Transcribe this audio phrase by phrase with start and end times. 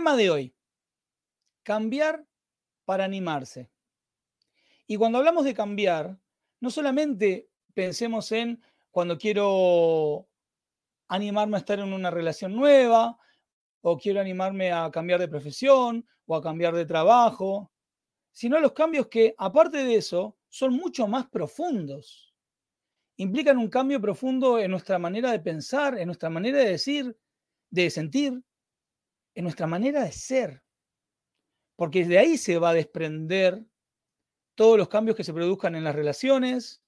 [0.00, 0.54] Tema de hoy.
[1.62, 2.24] Cambiar
[2.86, 3.70] para animarse.
[4.86, 6.18] Y cuando hablamos de cambiar,
[6.58, 10.26] no solamente pensemos en cuando quiero
[11.06, 13.18] animarme a estar en una relación nueva,
[13.82, 17.70] o quiero animarme a cambiar de profesión, o a cambiar de trabajo,
[18.32, 22.34] sino los cambios que, aparte de eso, son mucho más profundos.
[23.16, 27.14] Implican un cambio profundo en nuestra manera de pensar, en nuestra manera de decir,
[27.68, 28.42] de sentir,
[29.40, 30.62] en nuestra manera de ser.
[31.74, 33.64] Porque de ahí se va a desprender
[34.54, 36.82] todos los cambios que se produzcan en las relaciones,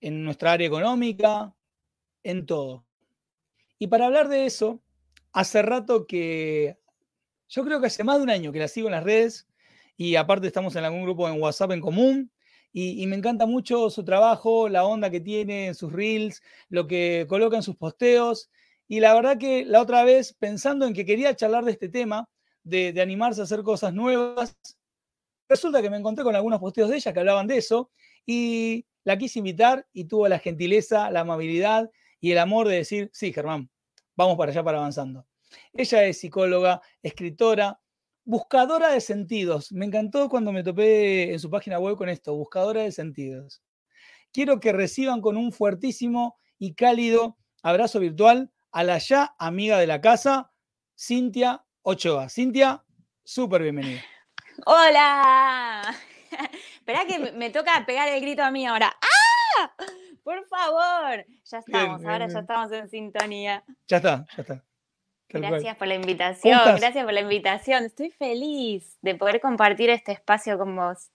[0.00, 1.54] en nuestra área económica,
[2.22, 2.86] en todo.
[3.78, 4.82] Y para hablar de eso,
[5.32, 6.78] hace rato que,
[7.50, 9.46] yo creo que hace más de un año que la sigo en las redes
[9.98, 12.32] y aparte estamos en algún grupo en WhatsApp en común
[12.72, 16.86] y, y, me encanta mucho su trabajo, la onda que tiene en sus reels, lo
[16.86, 18.50] que coloca en sus posteos
[18.88, 22.28] y la verdad que la otra vez, pensando en que quería charlar de este tema,
[22.64, 24.56] de, animarse a hacer cosas nuevas,
[25.46, 27.90] resulta que me encontré con algunos posteos de ella que hablaban de eso
[28.24, 33.10] y la quise invitar y tuvo la gentileza, la amabilidad y el amor de decir,
[33.12, 33.70] sí, Germán,
[34.16, 35.26] vamos para allá para avanzando.
[35.72, 37.80] Ella es psicóloga, escritora,
[38.24, 39.70] buscadora de sentidos.
[39.70, 43.62] Me encantó cuando me topé en su página web con esto, buscadora de sentidos.
[44.32, 49.86] Quiero que reciban con un fuertísimo y cálido abrazo virtual a la ya amiga de
[49.86, 50.50] la casa,
[50.98, 52.28] Cintia Ochoa.
[52.28, 52.84] Cintia,
[53.24, 54.02] súper bienvenida.
[54.66, 55.94] Hola.
[56.74, 58.94] Esperá que me toca pegar el grito a mí ahora.
[59.00, 59.72] ¡Ah!
[60.22, 61.24] Por favor.
[61.44, 63.64] Ya estamos, ahora ya estamos en sintonía.
[63.86, 64.64] Ya está, ya está.
[65.30, 67.84] Gracias por la invitación, gracias por la invitación.
[67.84, 71.10] Estoy feliz de poder compartir este espacio con vos.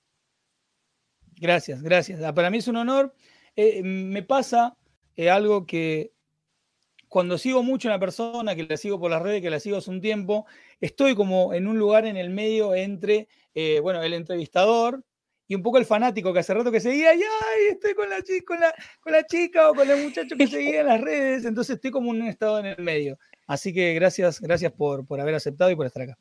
[1.35, 2.21] Gracias, gracias.
[2.21, 3.15] Ah, para mí es un honor.
[3.55, 4.77] Eh, me pasa
[5.15, 6.13] eh, algo que
[7.13, 9.77] cuando sigo mucho a una persona, que la sigo por las redes, que la sigo
[9.77, 10.47] hace un tiempo,
[10.81, 15.03] estoy como en un lugar en el medio entre, eh, bueno, el entrevistador
[15.47, 18.17] y un poco el fanático que hace rato que seguía, y ay, estoy con la,
[18.17, 21.91] la, con la chica o con el muchacho que seguía en las redes, entonces estoy
[21.91, 23.19] como en un estado en el medio.
[23.45, 26.17] Así que gracias, gracias por, por haber aceptado y por estar acá.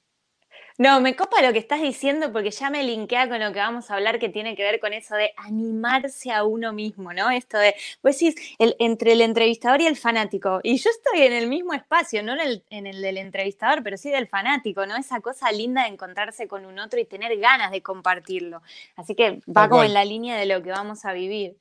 [0.78, 3.90] No, me copa lo que estás diciendo porque ya me linkea con lo que vamos
[3.90, 7.30] a hablar que tiene que ver con eso de animarse a uno mismo, ¿no?
[7.30, 10.60] Esto de, pues sí, el, entre el entrevistador y el fanático.
[10.62, 13.96] Y yo estoy en el mismo espacio, no en el, en el del entrevistador, pero
[13.96, 14.96] sí del fanático, ¿no?
[14.96, 18.62] Esa cosa linda de encontrarse con un otro y tener ganas de compartirlo.
[18.96, 21.56] Así que va como en la línea de lo que vamos a vivir.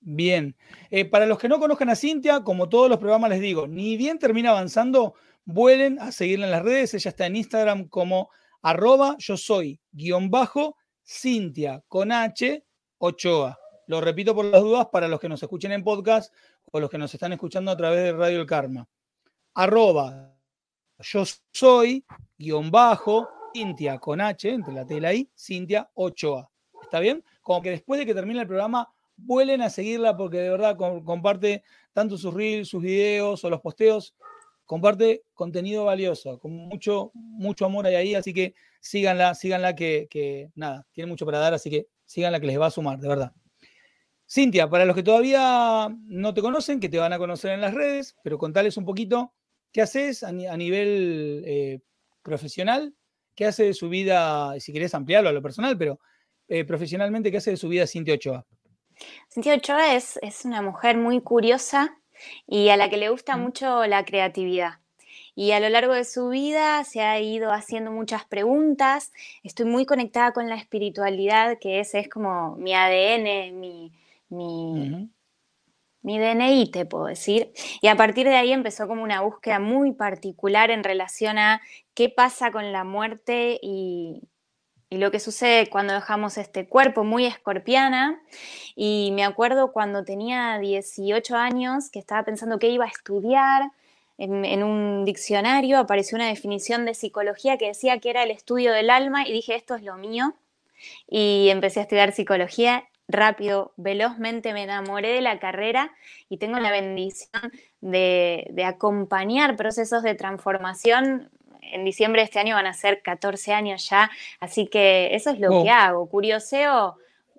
[0.00, 0.54] Bien.
[0.90, 3.96] Eh, para los que no conozcan a Cintia, como todos los programas les digo, ni
[3.96, 5.14] bien termina avanzando,
[5.46, 6.92] vuelen a seguirla en las redes.
[6.92, 8.28] Ella está en Instagram como
[8.60, 10.76] arroba yo soy guion bajo
[11.06, 11.82] Cintia
[12.98, 13.58] Ochoa.
[13.86, 16.34] Lo repito por las dudas para los que nos escuchen en podcast
[16.72, 18.86] o los que nos están escuchando a través de Radio El Karma.
[19.54, 20.34] Arroba
[20.98, 22.04] yo soy
[22.36, 26.50] guion bajo Cintia con H, entre la tela ahí, Cintia Ochoa.
[26.82, 27.24] ¿Está bien?
[27.40, 31.62] Como que después de que termine el programa, vuelen a seguirla porque de verdad comparte
[31.92, 34.14] tanto sus reels, sus videos o los posteos
[34.66, 40.86] comparte contenido valioso, con mucho, mucho amor ahí, así que síganla, síganla que, que, nada,
[40.92, 43.32] tiene mucho para dar, así que síganla que les va a sumar, de verdad.
[44.28, 47.74] Cintia, para los que todavía no te conocen, que te van a conocer en las
[47.74, 49.32] redes, pero contales un poquito
[49.72, 51.80] qué haces a, nivel eh,
[52.22, 52.94] profesional,
[53.36, 56.00] qué hace de su vida, si querés ampliarlo a lo personal, pero
[56.48, 58.44] eh, profesionalmente, qué hace de su vida Cintia Ochoa.
[59.32, 62.00] Cintia Ochoa es, es una mujer muy curiosa,
[62.46, 64.80] y a la que le gusta mucho la creatividad.
[65.34, 69.12] Y a lo largo de su vida se ha ido haciendo muchas preguntas.
[69.42, 73.92] Estoy muy conectada con la espiritualidad, que ese es como mi ADN, mi,
[74.30, 75.10] mi,
[76.00, 77.52] mi DNI, te puedo decir.
[77.82, 81.60] Y a partir de ahí empezó como una búsqueda muy particular en relación a
[81.92, 84.22] qué pasa con la muerte y,
[84.88, 88.20] y lo que sucede cuando dejamos este cuerpo muy escorpiana.
[88.76, 93.72] Y me acuerdo cuando tenía 18 años que estaba pensando qué iba a estudiar.
[94.18, 98.88] En, un diccionario apareció una definición de psicología que decía que era el estudio del
[98.88, 100.34] alma y dije, esto es lo mío.
[101.08, 105.92] Y empecé a estudiar psicología rápido, velozmente me enamoré de la carrera
[106.28, 111.30] y tengo la bendición de, de acompañar procesos de transformación
[111.72, 114.10] en diciembre de este año van a ser 14 años ya,
[114.40, 116.96] así que eso es lo que hago, curioseo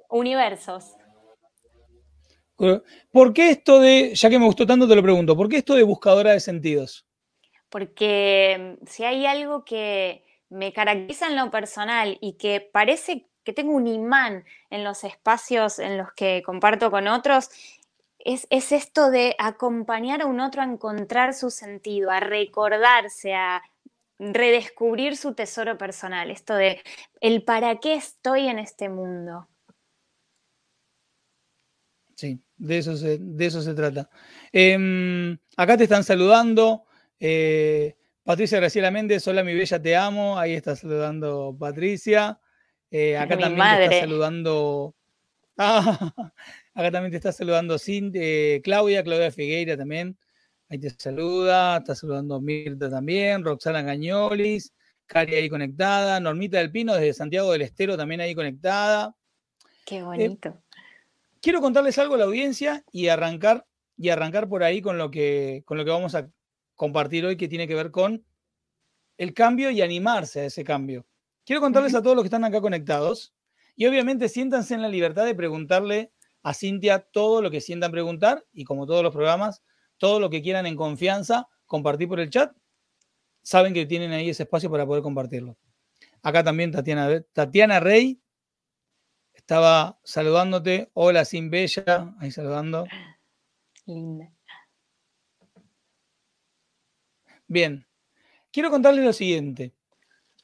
[0.10, 0.96] universos.
[3.12, 5.76] ¿Por qué esto de, ya que me gustó tanto te lo pregunto, ¿por qué esto
[5.76, 7.06] de buscadora de sentidos?
[7.70, 13.54] Porque mm, si hay algo que me caracteriza en lo personal y que parece que
[13.54, 17.50] tengo un imán en los espacios en los que comparto con otros,
[18.20, 23.64] es, esto de acompañar a un otro a encontrar su sentido, a recordarse, a
[24.20, 26.82] redescubrir su tesoro personal, esto de
[27.22, 29.48] el para qué estoy en este mundo.
[32.16, 34.10] Sí, de eso se, de eso se trata.
[34.52, 36.86] Em, acá te están saludando.
[37.20, 40.40] Eh, Patricia Graciela Méndez, hola mi bella, te amo.
[40.40, 42.40] Ahí está saludando Patricia.
[42.90, 44.96] Eh, acá también te está saludando.
[45.58, 50.18] acá también te está saludando eh, Claudia, Claudia Figueira también.
[50.70, 51.78] Ahí te saluda.
[51.78, 53.44] Está saludando Mirta también.
[53.44, 54.74] Roxana Gañolis.
[55.06, 56.20] Cari ahí conectada.
[56.20, 59.16] Normita del Pino desde Santiago del Estero también ahí conectada.
[59.86, 60.62] Qué bonito
[61.42, 63.66] quiero contarles algo a la audiencia y arrancar,
[63.96, 66.30] y arrancar por ahí con lo, que, con lo que vamos a
[66.76, 68.26] compartir hoy, que tiene que ver con
[69.18, 71.06] el cambio y animarse a ese cambio.
[71.46, 73.34] Quiero contarles a todos los que están acá conectados
[73.76, 76.12] y obviamente siéntanse en la libertad de preguntarle
[76.44, 79.64] a Cintia todo lo que sientan preguntar y como todos los programas,
[79.98, 82.56] todo lo que quieran en confianza compartir por el chat.
[83.42, 85.58] Saben que tienen ahí ese espacio para poder compartirlo.
[86.22, 88.20] Acá también Tatiana, Tatiana Rey
[89.34, 90.90] estaba saludándote.
[90.94, 92.14] Hola, Sin Bella.
[92.20, 92.86] Ahí saludando.
[93.86, 94.32] Linda.
[97.48, 97.88] Bien.
[98.52, 99.74] Quiero contarles lo siguiente.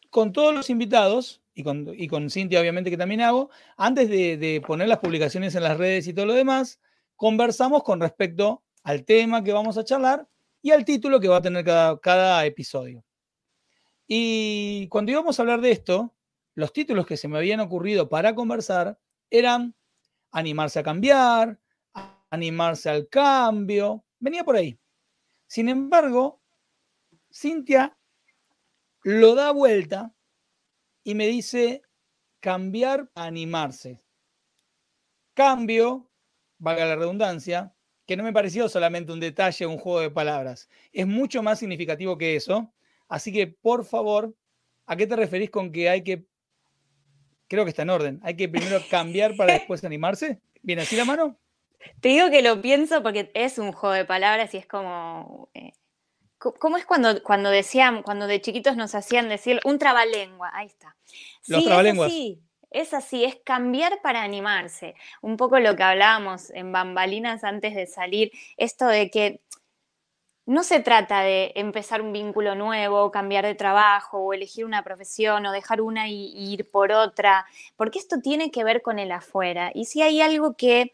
[0.09, 1.63] Con todos los invitados, y
[2.07, 6.13] con, Cintia obviamente que también hago, antes de, poner las publicaciones en las redes y
[6.13, 6.79] todo lo demás,
[7.15, 10.27] conversamos con respecto al tema que vamos a charlar
[10.62, 13.03] y al título que va a tener cada, cada episodio.
[14.07, 16.13] Y cuando íbamos a hablar de esto,
[16.56, 19.00] los títulos que se me habían ocurrido para conversar
[19.30, 19.75] eran
[20.31, 21.59] animarse a cambiar,
[22.30, 24.80] animarse al cambio, venía por ahí.
[25.47, 26.41] Sin embargo,
[27.31, 27.97] Cintia
[29.03, 30.13] lo da vuelta
[31.03, 31.83] y me dice
[32.39, 34.01] cambiar animarse.
[35.33, 36.09] Cambio,
[36.57, 37.72] valga la redundancia,
[38.05, 40.69] que no me pareció solamente un detalle, un juego de palabras.
[40.91, 42.73] Es mucho más significativo que eso.
[43.07, 44.35] Así que, por favor,
[44.85, 46.25] ¿a qué te referís con que hay que
[47.53, 48.19] creo que está en orden.
[48.23, 50.41] Hay que primero cambiar para después animarse.
[50.61, 51.38] ¿Viene así la mano?
[52.00, 55.49] Te digo que lo pienso porque es un juego de palabras y es como.
[55.53, 55.71] Eh,
[56.38, 60.51] ¿Cómo es cuando, cuando decían, cuando de chiquitos nos hacían decir un trabalengua?
[60.53, 60.97] Ahí está.
[61.47, 62.11] Los trabalenguas.
[62.11, 62.43] Es así,
[62.73, 64.95] es así, es cambiar para animarse.
[65.21, 69.41] Un poco lo que hablábamos en bambalinas antes de salir, esto de que
[70.45, 75.45] no se trata de empezar un vínculo nuevo, cambiar de trabajo o elegir una profesión
[75.45, 77.45] o dejar una y, ir por otra,
[77.77, 79.71] porque esto tiene que ver con el afuera.
[79.73, 80.91] Y si hay algo que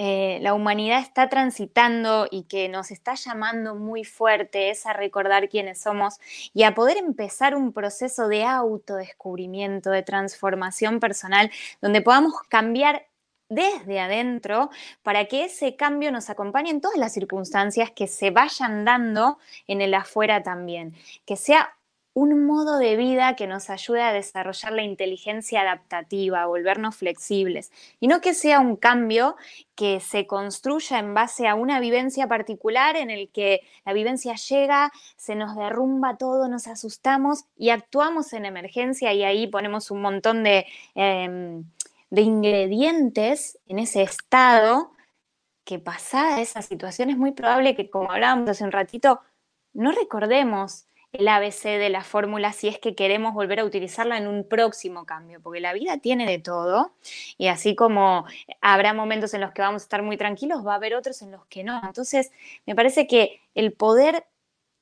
[0.00, 5.48] eh, la humanidad está transitando y que nos está llamando muy fuerte es a recordar
[5.48, 6.18] quiénes somos
[6.54, 11.50] y a poder empezar un proceso de autodescubrimiento, de transformación personal,
[11.82, 13.06] donde podamos cambiar
[13.48, 14.70] desde adentro
[15.02, 19.80] para que ese cambio nos acompañe en todas las circunstancias que se vayan dando en
[19.80, 20.94] el afuera también,
[21.26, 21.74] que sea
[22.18, 27.70] un modo de vida que nos ayude a desarrollar la inteligencia adaptativa, a volvernos flexibles,
[28.00, 29.36] y no que sea un cambio
[29.76, 34.90] que se construya en base a una vivencia particular en el que la vivencia llega,
[35.16, 40.42] se nos derrumba todo, nos asustamos y actuamos en emergencia y ahí ponemos un montón
[40.42, 40.66] de...
[40.94, 41.64] Em,
[42.10, 44.92] de ingredientes en ese estado
[45.64, 49.20] que pasada esa situación es muy probable que, como hablábamos hace un ratito,
[49.74, 54.28] no recordemos el ABC de la fórmula si es que queremos volver a utilizarla en
[54.28, 56.92] un próximo cambio, porque la vida tiene de todo
[57.38, 58.26] y así como
[58.60, 61.32] habrá momentos en los que vamos a estar muy tranquilos, va a haber otros en
[61.32, 61.80] los que no.
[61.84, 62.30] Entonces,
[62.66, 64.26] me parece que el poder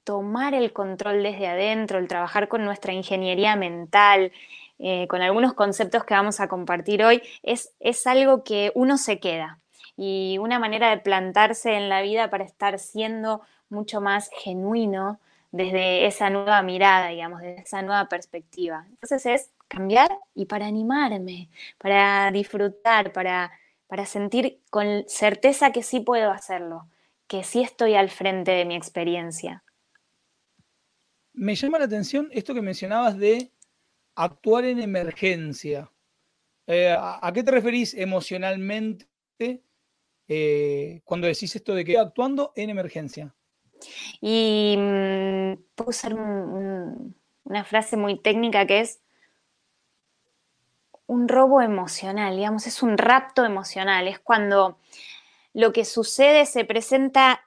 [0.04, 4.32] tomar el control desde adentro, el trabajar con nuestra ingeniería mental,
[4.78, 9.18] eh, con algunos conceptos que vamos a compartir hoy, es, es algo que uno se
[9.20, 9.60] queda
[9.96, 15.18] y una manera de plantarse en la vida para estar siendo mucho más genuino
[15.56, 18.86] desde esa nueva mirada, digamos, desde esa nueva perspectiva.
[18.88, 21.48] Entonces es cambiar y para animarme,
[21.78, 23.50] para disfrutar, para,
[23.86, 26.88] para sentir con certeza que sí puedo hacerlo,
[27.26, 29.64] que sí estoy al frente de mi experiencia.
[31.32, 33.50] Me llama la atención esto que mencionabas de
[34.14, 35.90] actuar en emergencia.
[36.66, 39.06] Eh, ¿a, qué te referís emocionalmente
[40.28, 43.34] eh, cuando decís esto de que actuando en emergencia?
[44.20, 47.14] Y mm, puedo usar un,
[47.44, 49.00] una frase muy técnica que es
[51.06, 54.78] un robo emocional, digamos, es un rapto emocional, es cuando
[55.52, 57.42] lo que sucede se presenta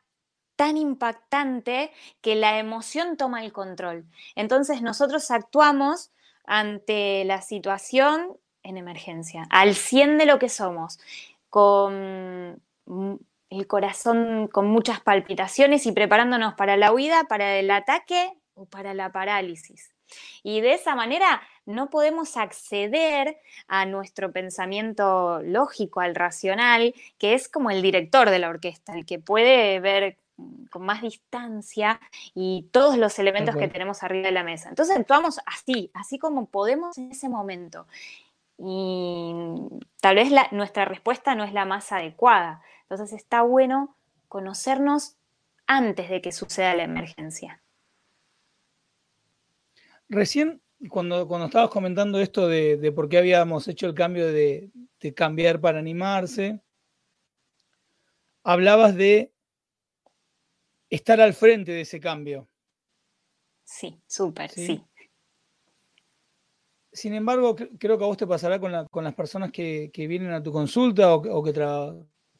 [0.55, 4.05] tan impactante que la emoción toma el control.
[4.35, 6.11] Entonces nosotros actuamos
[6.45, 10.99] ante la situación en emergencia, al 100 de lo que somos,
[11.49, 12.61] con
[13.49, 18.93] el corazón con muchas palpitaciones y preparándonos para la huida, para el ataque o para
[18.93, 19.91] la parálisis.
[20.43, 23.37] Y de esa manera no podemos acceder
[23.67, 29.05] a nuestro pensamiento lógico, al racional, que es como el director de la orquesta, el
[29.05, 30.17] que puede ver
[30.71, 31.99] con más distancia
[32.33, 34.69] y todos los elementos que tenemos arriba de la mesa.
[34.69, 37.87] Entonces actuamos así, así como podemos en ese momento.
[38.57, 39.33] Y
[40.01, 42.61] tal vez nuestra respuesta no es la más adecuada.
[42.89, 43.95] Entonces está bueno
[44.27, 45.15] conocernos
[45.67, 47.61] antes de que suceda la emergencia.
[50.07, 54.71] Recién, cuando, cuando estabas comentando esto de, por qué habíamos hecho el cambio de,
[55.15, 56.61] cambiar para animarse,
[58.43, 59.31] hablabas de
[60.89, 62.49] estar al frente de ese cambio.
[63.63, 64.83] Sí, súper, sí.
[66.91, 70.51] Sin embargo, creo que a vos te pasará con, las personas que, vienen a tu
[70.51, 71.53] consulta o, que,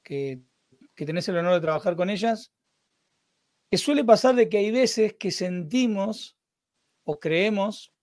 [0.10, 2.52] que tenés el honor de trabajar con ellas,
[3.70, 6.38] que suele pasar de que hay veces que sentimos
[7.04, 7.94] o creemos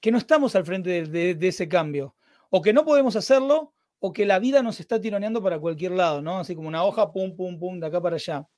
[0.00, 2.14] que no estamos al frente de, ese cambio,
[2.50, 6.22] o que no podemos hacerlo, o que la vida nos está tironeando para cualquier lado,
[6.22, 6.38] ¿no?
[6.38, 8.48] Así como una hoja, pum, pum, pum, de acá para allá.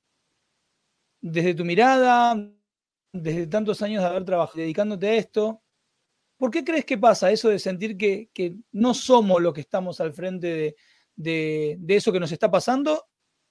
[1.19, 2.35] Desde tu mirada,
[3.11, 5.63] desde tantos años de haber trabajado dedicándote a esto,
[6.37, 8.29] ¿por qué crees que pasa eso de sentir que,
[8.71, 10.75] no somos lo que estamos al frente de,
[11.21, 13.05] de eso que nos está pasando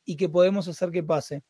[0.04, 1.42] y que podemos hacer que pase?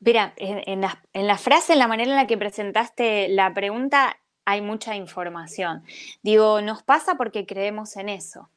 [0.00, 4.94] Mira, en, la, frase, en la manera en la que presentaste la pregunta, hay mucha
[4.94, 5.84] información.
[6.22, 8.48] Digo, nos pasa porque creemos en eso.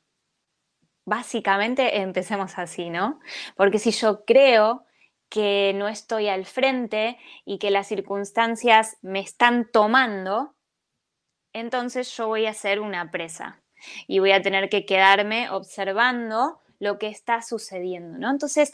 [1.03, 3.19] Básicamente empecemos así, ¿no?
[3.55, 4.85] Porque si yo creo
[5.29, 10.53] que no estoy al frente y que las circunstancias me están tomando,
[11.53, 13.61] entonces yo voy a ser una presa
[14.07, 18.29] y voy a tener que quedarme observando lo que está sucediendo, ¿no?
[18.29, 18.73] Entonces,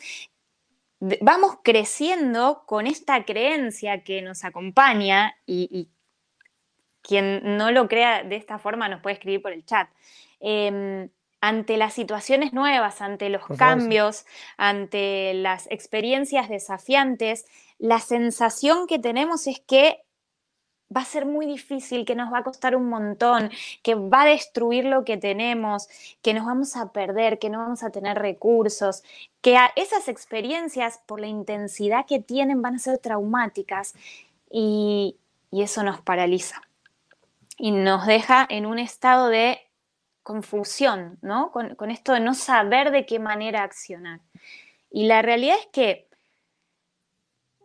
[1.00, 5.90] vamos creciendo con esta creencia que nos acompaña y,
[7.02, 9.88] quien no lo crea de esta forma nos puede escribir por el chat.
[10.42, 11.10] Em,
[11.40, 14.26] ante las situaciones nuevas, ante los cambios,
[14.58, 17.46] ante las experiencias desafiantes,
[17.78, 20.04] la sensación que tenemos es que
[20.96, 23.52] va a ser muy difícil, que nos va a costar un montón,
[23.84, 25.88] que va a destruir lo que tenemos,
[26.22, 29.04] que nos vamos a perder, que no vamos a tener recursos,
[29.42, 33.96] que esas experiencias, por la intensidad que tienen, van a ser traumáticas
[34.50, 35.18] y,
[35.52, 36.62] eso nos paraliza
[37.58, 39.60] y nos deja en un estado de
[40.22, 41.52] confusión, ¿no?
[41.52, 44.20] Con, con esto de no saber de qué manera accionar.
[44.92, 46.07] Y la realidad es que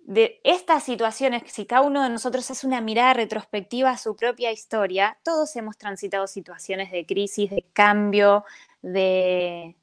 [0.04, 4.50] de estas situaciones, si cada uno de nosotros hace una mirada retrospectiva a su propia
[4.50, 8.44] historia, todos hemos transitado situaciones de crisis, de cambio,
[8.82, 9.76] de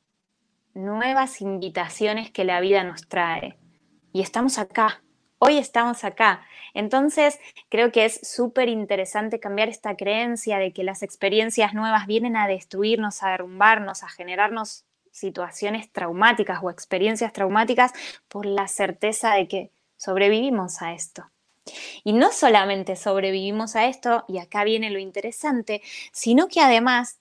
[0.74, 3.58] nuevas invitaciones que la vida nos trae.
[4.12, 5.02] Y estamos acá,
[5.40, 6.46] hoy estamos acá.
[6.74, 12.36] Entonces, creo que es súper interesante cambiar esta creencia de que las experiencias nuevas vienen
[12.36, 17.94] a destruirnos, a derrumbarnos, a generarnos situaciones traumáticas o experiencias traumáticas
[18.28, 21.30] por la certeza de que sobrevivimos a esto.
[22.04, 27.20] Y no solamente sobrevivimos a esto, y acá viene lo interesante, sino que además,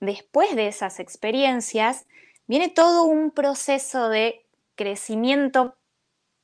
[0.00, 2.06] después de esas experiencias,
[2.46, 5.76] viene todo un proceso de crecimiento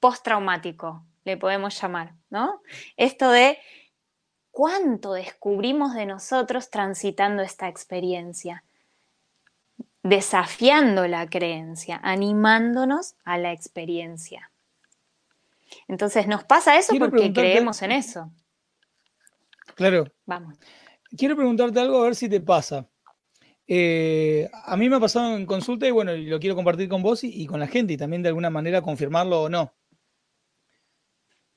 [0.00, 2.61] postraumático, le podemos llamar, ¿no?
[2.97, 3.58] Esto de
[4.50, 8.64] cuánto descubrimos de nosotros transitando esta experiencia,
[10.02, 14.50] desafiando la creencia, animándonos a la experiencia.
[15.87, 18.32] Entonces nos pasa eso porque creemos en eso.
[19.75, 20.06] Claro.
[20.26, 20.58] Vamos.
[21.16, 22.88] Quiero preguntarte algo a ver si te pasa.
[23.66, 27.22] Eh, a mí me ha pasado en consulta y bueno, lo quiero compartir con vos
[27.22, 29.75] y, con la gente y también de alguna manera confirmarlo o no.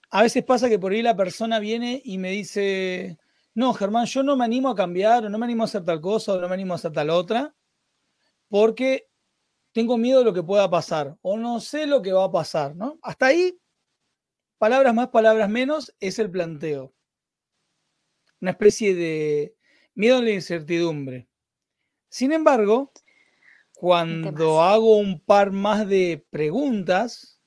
[0.10, 3.18] A veces pasa que por ahí la persona viene y me dice,
[3.54, 6.02] no, Germán, yo no me animo a cambiar o no me animo a hacer tal
[6.02, 7.56] cosa o no me animo a hacer tal otra
[8.50, 9.08] porque
[9.72, 12.76] tengo miedo de lo que pueda pasar o no sé lo que va a pasar,
[12.76, 13.00] ¿no?
[13.02, 13.58] Hasta ahí
[14.62, 16.94] palabras más, palabras menos, es el planteo.
[18.40, 19.56] Una especie de
[19.96, 21.28] miedo a la incertidumbre.
[22.10, 22.94] Sin embargo,
[23.74, 27.42] cuando hago un par más de preguntas,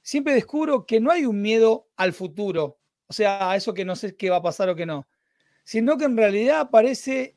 [0.00, 3.96] siempre descubro que no hay un miedo al futuro o sea, a eso que no
[3.96, 5.06] sé qué va a pasar o qué no,
[5.64, 7.34] sino que en realidad aparece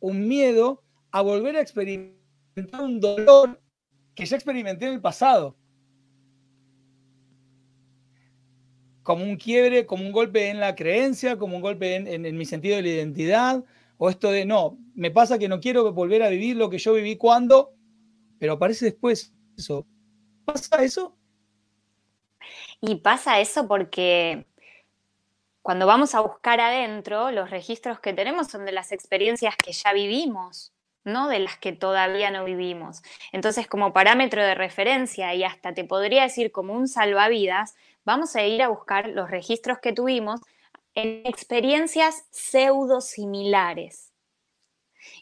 [0.00, 3.60] un miedo a volver a experimentar un dolor
[4.14, 5.56] que ya experimenté en el pasado.
[9.04, 12.74] Como un quiebre, como un golpe en la creencia, como un golpe en, mi sentido
[12.76, 13.64] de la identidad,
[13.98, 16.92] o esto de no, me pasa que no quiero volver a vivir lo que yo
[16.94, 17.72] viví cuando,
[18.40, 19.86] pero aparece después eso.
[20.44, 21.16] ¿Pasa eso?
[22.80, 24.46] Y pasa eso porque
[25.62, 29.94] cuando vamos a buscar adentro, los registros que tenemos son de las experiencias que ya
[29.94, 30.73] vivimos,
[31.04, 33.02] no de las que todavía no vivimos.
[33.32, 38.42] Entonces, como parámetro de referencia y hasta te podría decir como un salvavidas, vamos a
[38.44, 40.40] ir a buscar los registros que tuvimos
[40.94, 44.12] en experiencias pseudo similares.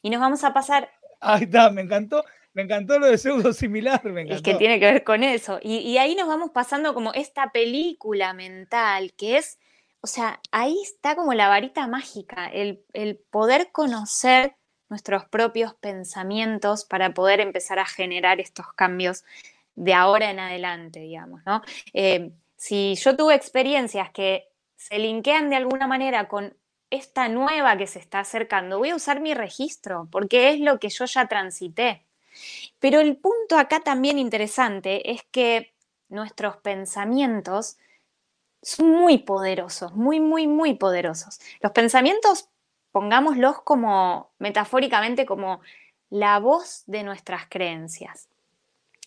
[0.02, 0.90] Y nos vamos a pasar...
[1.20, 2.24] Ahí está, me encantó.
[2.54, 4.34] Me encantó lo de pseudo similar, me encantó.
[4.34, 5.58] Es que tiene que ver con eso.
[5.62, 9.58] Y, y ahí nos vamos pasando como esta película mental que es,
[10.02, 14.56] o sea, ahí está como la varita mágica, el, el poder conocer
[14.92, 19.24] nuestros propios pensamientos para poder empezar a generar estos cambios
[19.74, 21.62] de ahora en adelante, digamos, ¿no?
[21.94, 26.54] Eh, si yo tuve experiencias que se linkean de alguna manera con
[26.90, 30.90] esta nueva que se está acercando, voy a usar mi registro porque es lo que
[30.90, 32.04] yo ya transité.
[32.78, 35.72] Pero el punto acá también interesante es que
[36.10, 37.78] nuestros pensamientos
[38.60, 41.40] son muy poderosos, muy, muy, muy poderosos.
[41.62, 42.50] Los pensamientos
[42.92, 45.60] pongámoslos como metafóricamente como
[46.10, 48.28] la voz de nuestras creencias.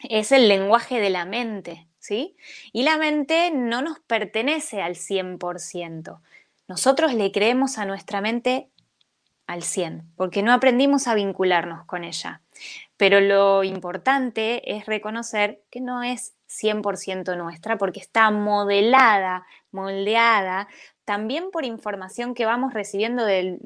[0.10, 2.36] Es el lenguaje de la mente, ¿sí?
[2.74, 6.20] Y la mente no nos pertenece al 100%.
[6.68, 8.70] Nosotros le creemos a nuestra mente
[9.48, 12.42] al 100, porque no aprendimos a vincularnos con ella.
[12.98, 20.68] Pero lo importante es reconocer que no es 100% nuestra, porque está modelada, moldeada
[21.06, 23.60] también por información que vamos recibiendo del,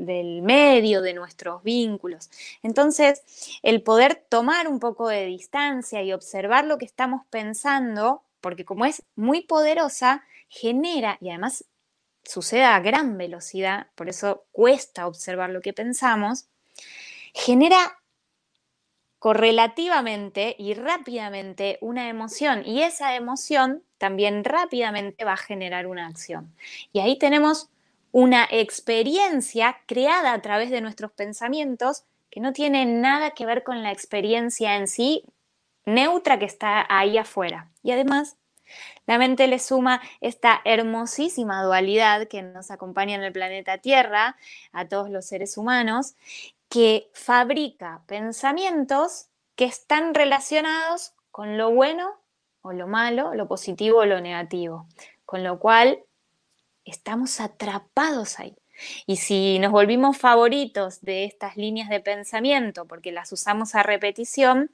[0.43, 2.29] medio, de nuestros vínculos.
[2.61, 3.23] Entonces,
[3.63, 8.85] el poder tomar un poco de distancia y observar lo que estamos pensando, porque como
[8.85, 11.65] es muy poderosa, genera, y además
[12.23, 16.47] sucede a gran velocidad, por eso cuesta observar lo que pensamos,
[17.33, 17.98] genera
[19.19, 26.55] correlativamente y rápidamente una emoción y esa emoción también rápidamente va a generar una acción.
[26.93, 27.69] Y ahí tenemos
[28.11, 33.83] una experiencia creada a través de nuestros pensamientos que no tiene nada que ver con
[33.83, 35.25] la experiencia en sí
[35.85, 37.69] neutra que está ahí afuera.
[37.83, 38.37] Y además,
[39.05, 44.37] la mente le suma esta hermosísima dualidad que nos acompaña en el planeta Tierra,
[44.71, 46.15] a todos los seres humanos,
[46.69, 52.11] que fabrica pensamientos que están relacionados con lo bueno
[52.61, 54.87] o lo malo, lo positivo o lo negativo.
[55.25, 56.03] Con lo cual,
[56.85, 58.55] estamos atrapados ahí.
[59.05, 64.71] Y si nos volvimos favoritos de estas líneas de pensamiento porque las usamos a repetición,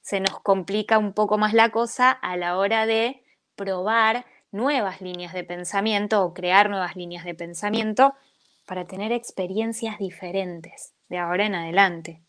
[0.00, 3.24] se nos complica un poco más la cosa a la hora de
[3.56, 8.14] probar nuevas líneas de pensamiento o crear nuevas líneas de pensamiento
[8.64, 12.24] para tener experiencias diferentes de ahora en adelante.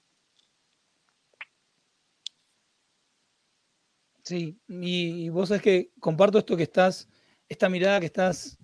[4.24, 7.08] Sí, y, vos sabés que comparto esto que estás,
[7.48, 8.58] esta mirada que estás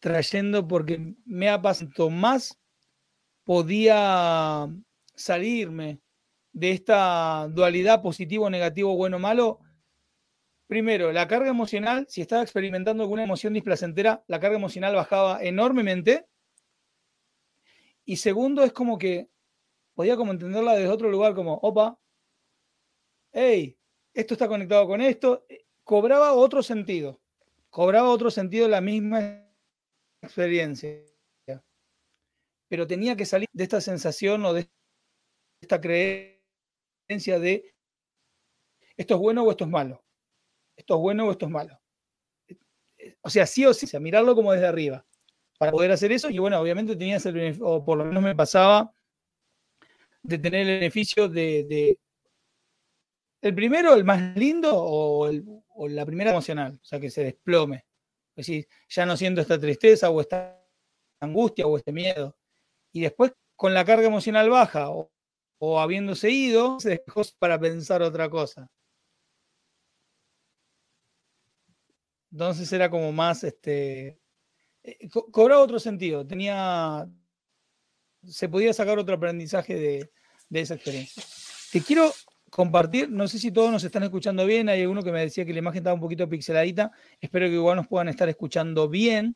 [0.00, 2.58] trayendo porque me ha pasado más
[3.44, 4.68] podía
[5.14, 6.00] salirme
[6.52, 9.60] de esta dualidad positivo, negativo, bueno, malo.
[10.66, 16.26] Primero, la carga emocional, si estaba experimentando alguna emoción displacentera, la carga emocional bajaba enormemente.
[18.06, 19.30] Y segundo, es como que
[19.94, 21.98] podía como entenderla desde otro lugar, como, opa,
[23.32, 23.78] hey,
[24.14, 27.20] esto está conectado con esto, eh, cobraba otro sentido,
[27.70, 29.46] cobraba otro sentido la misma
[30.22, 31.02] experiencia.
[32.70, 34.68] Pero tenía que salir de esta sensación o de
[35.60, 37.74] esta creencia de
[38.96, 40.04] esto es bueno o esto es malo,
[40.76, 41.80] esto es bueno o esto es malo.
[43.22, 45.04] O sea, sí o sí, sea, mirarlo como desde arriba
[45.62, 46.28] para poder hacer eso.
[46.28, 48.92] Y bueno, obviamente tenías el o por lo menos me pasaba,
[50.20, 52.00] de tener el beneficio de,
[53.40, 55.30] el primero, el más lindo, o,
[55.88, 57.86] la primera emocional, o sea, que se desplome.
[58.34, 60.60] Es decir, ya no siento esta tristeza o esta
[61.20, 62.36] angustia o este miedo.
[62.90, 68.28] Y después, con la carga emocional baja o, habiéndose ido, se dejó para pensar otra
[68.28, 68.68] cosa.
[72.32, 74.21] Entonces era como más, este,
[74.82, 77.08] eh, cobraba otro sentido, tenía,
[78.24, 80.10] se podía sacar otro aprendizaje de,
[80.48, 81.22] de esa experiencia.
[81.72, 82.12] Te quiero
[82.52, 83.10] compartir.
[83.10, 84.68] No sé si todos nos están escuchando bien.
[84.68, 86.92] Hay alguno que me decía que la imagen estaba un poquito pixeladita.
[87.18, 89.34] Espero que igual nos puedan estar escuchando bien.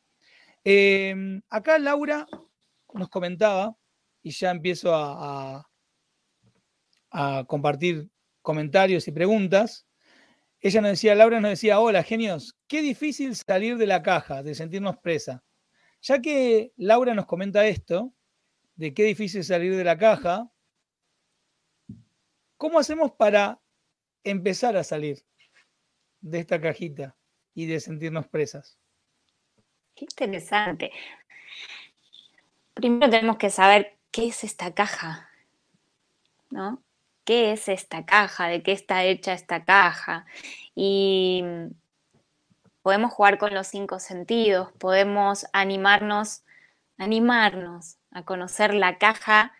[0.63, 2.27] Em, acá Laura
[2.93, 3.75] nos comentaba,
[4.21, 5.67] y ya empiezo a,
[7.11, 8.09] a, compartir
[8.41, 9.86] comentarios y preguntas.
[10.59, 14.55] Ella nos decía, Laura nos decía, hola genios, qué difícil salir de la caja, de
[14.55, 15.43] sentirnos presa.
[16.01, 18.13] Ya que Laura nos comenta esto,
[18.75, 20.49] de qué difícil salir de la caja,
[22.57, 23.59] ¿cómo hacemos para
[24.23, 25.23] empezar a salir
[26.21, 27.15] de esta cajita
[27.53, 28.79] y de sentirnos presas?
[29.95, 30.91] Qué interesante.
[32.73, 35.29] Primero tenemos que saber qué es esta caja,
[36.49, 36.83] ¿no?
[37.27, 38.47] ¿Qué es esta caja?
[38.47, 40.25] ¿De qué está hecha esta caja?
[40.75, 41.43] Y
[42.81, 46.43] podemos jugar con los cinco sentidos, podemos animarnos,
[46.97, 49.51] animarnos a conocer la caja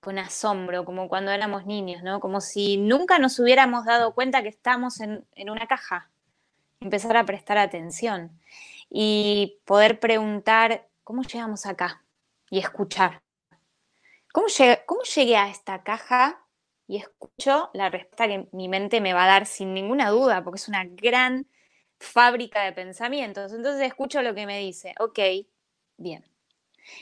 [0.00, 2.18] con asombro, como cuando éramos niños, ¿no?
[2.18, 6.10] Como si nunca nos hubiéramos dado cuenta que estamos en, en una caja.
[6.80, 8.32] Empezar a prestar atención
[8.90, 12.02] y poder preguntar, ¿cómo llegamos acá?
[12.50, 13.22] Y escuchar.
[14.32, 16.41] ¿Cómo llegué, a esta caja?
[16.86, 20.58] Y escucho la respuesta que mi mente me va a dar sin ninguna duda, porque
[20.58, 21.46] es una gran
[21.98, 23.52] fábrica de pensamientos.
[23.52, 25.18] Entonces escucho lo que me dice, ok,
[25.96, 26.24] bien.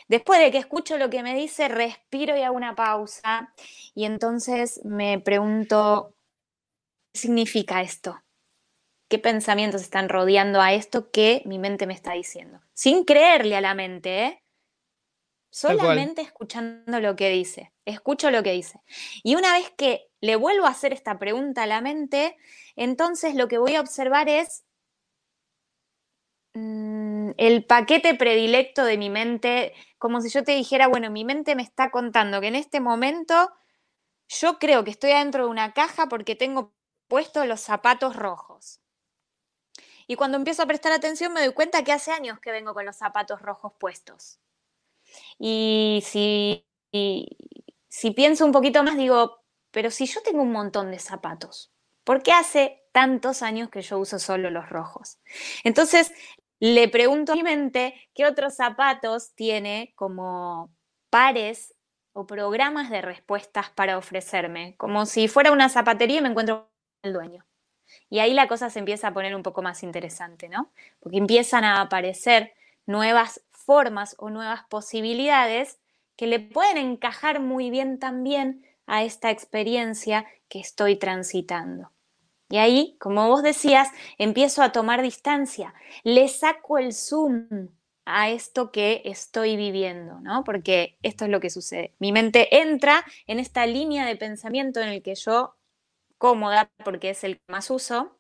[0.09, 3.55] Después de que escucho lo que me dice, respiro y hago una pausa
[3.95, 6.15] y entonces me pregunto,
[7.13, 8.21] ¿qué significa esto?
[9.11, 12.61] qué pensamientos están rodeando a esto que mi mente me está diciendo.
[12.73, 14.43] Sin creerle a la mente, ¿eh?
[15.51, 17.73] Solamente escuchando lo que dice.
[17.85, 18.81] Escucho lo que dice.
[19.23, 22.37] Y una vez que le vuelvo a hacer esta pregunta a la mente,
[22.77, 24.65] entonces lo que voy a observar es
[26.55, 31.55] mm, el paquete predilecto de mi mente, como si yo te dijera, bueno, mi mente
[31.57, 33.51] me está contando que en este momento
[34.29, 36.73] yo creo que estoy adentro de una caja porque tengo
[37.09, 38.81] puestos los zapatos rojos.
[40.07, 42.87] Y cuando empiezo a prestar atención me doy cuenta que hace años que vengo con
[42.87, 44.41] los zapatos rojos puestos.
[45.39, 46.67] Y si,
[47.89, 51.73] si pienso un poquito más, digo, pero si yo tengo un montón de zapatos,
[52.05, 55.19] ¿por qué hace tantos años que yo uso solo los rojos?
[55.65, 56.13] Entonces,
[56.61, 60.71] le pregunto a mi mente qué otros zapatos tiene como
[61.09, 61.75] pares
[62.13, 66.69] o programas de respuestas para ofrecerme, como si fuera una zapatería y me encuentro
[67.03, 67.47] con el dueño.
[68.09, 70.73] Y ahí la cosa se empieza a poner un poco más interesante, ¿no?
[71.01, 72.53] Porque empiezan a aparecer
[72.87, 75.79] nuevas formas o nuevas posibilidades
[76.17, 81.93] que le pueden encajar muy bien también a esta experiencia que estoy transitando.
[82.49, 83.87] Y ahí, como vos decías,
[84.19, 87.69] empiezo a tomar distancia, le saco el zoom
[88.07, 90.43] a esto que estoy viviendo, ¿no?
[90.43, 91.95] Porque esto es lo que sucede.
[92.01, 95.55] Mi mente entra en esta línea de pensamiento en el que yo
[96.19, 98.19] cómoda porque es el que más uso.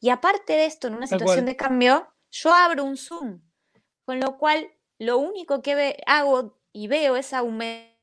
[0.00, 3.40] Y aparte de esto, en una situación de cambio, yo abro un Zoom,
[4.04, 7.94] con lo cual lo único que hago y veo es aumentar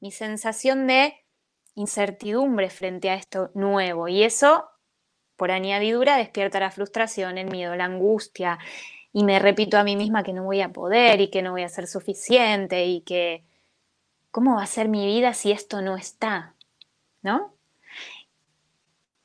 [0.00, 1.14] mi sensación de
[1.74, 4.08] incertidumbre frente a esto nuevo.
[4.08, 4.68] Y eso,
[5.36, 8.58] por añadidura, despierta la frustración, el miedo, la angustia.
[9.12, 11.62] Y me repito a mí misma que no voy a poder y que no voy
[11.62, 13.44] a ser suficiente y que,
[14.30, 16.54] ¿cómo va a ser mi vida si esto no está?
[17.22, 17.57] ¿No?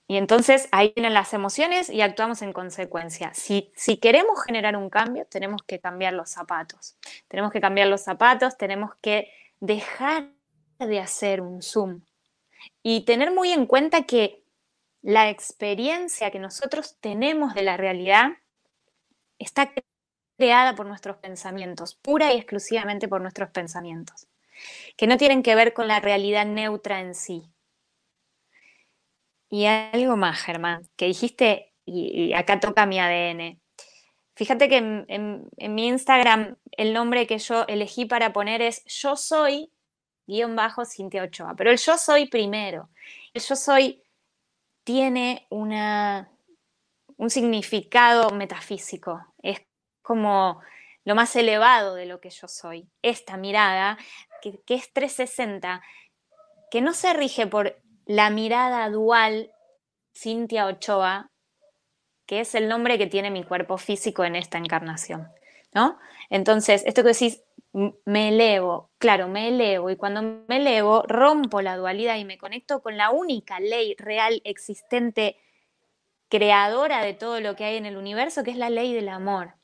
[0.08, 3.34] Y entonces ahí vienen las emociones y actuamos en consecuencia.
[3.34, 6.98] Si, si queremos generar un cambio, tenemos que cambiar los zapatos.
[7.28, 10.30] Tenemos que cambiar los zapatos, tenemos que dejar
[10.80, 12.02] de hacer un zoom
[12.82, 14.44] y tener muy en cuenta que
[15.02, 18.32] la experiencia que nosotros tenemos de la realidad
[19.38, 19.72] está
[20.38, 24.28] creada por nuestros pensamientos, pura y exclusivamente por nuestros pensamientos,
[24.98, 27.53] que no tienen que ver con la realidad neutra en sí.
[29.54, 33.62] Y algo más, Germán, que dijiste, y, acá toca mi ADN.
[34.36, 39.72] Fíjate que en, mi Instagram el nombre que yo elegí para poner es yo soy
[40.26, 42.89] guion bajo Cintia Ochoa, pero el yo soy primero.
[43.32, 44.02] El yo soy
[44.84, 46.32] tiene una,
[47.18, 49.62] un significado metafísico, es
[50.02, 50.62] como
[51.06, 52.89] lo más elevado de lo que yo soy.
[53.04, 54.00] Esta mirada,
[54.42, 55.84] que, que es 360,
[56.72, 59.52] que no se rige por la mirada dual
[60.16, 61.32] Cintia Ochoa,
[62.26, 65.28] que es el nombre que tiene mi cuerpo físico en esta encarnación,
[65.74, 65.98] ¿no?
[66.30, 67.44] Entonces, esto que decís,
[68.06, 72.82] me elevo, claro, me elevo y cuando me elevo rompo la dualidad y me conecto
[72.82, 75.38] con la única ley real existente,
[76.30, 79.56] creadora de todo lo que hay en el universo, que es la ley del amor.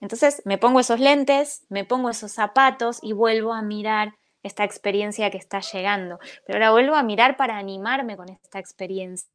[0.00, 5.30] Entonces me pongo esos lentes, me pongo esos zapatos y vuelvo a mirar esta experiencia
[5.30, 6.18] que está llegando.
[6.46, 9.28] Pero ahora vuelvo a mirar para animarme con esta experiencia,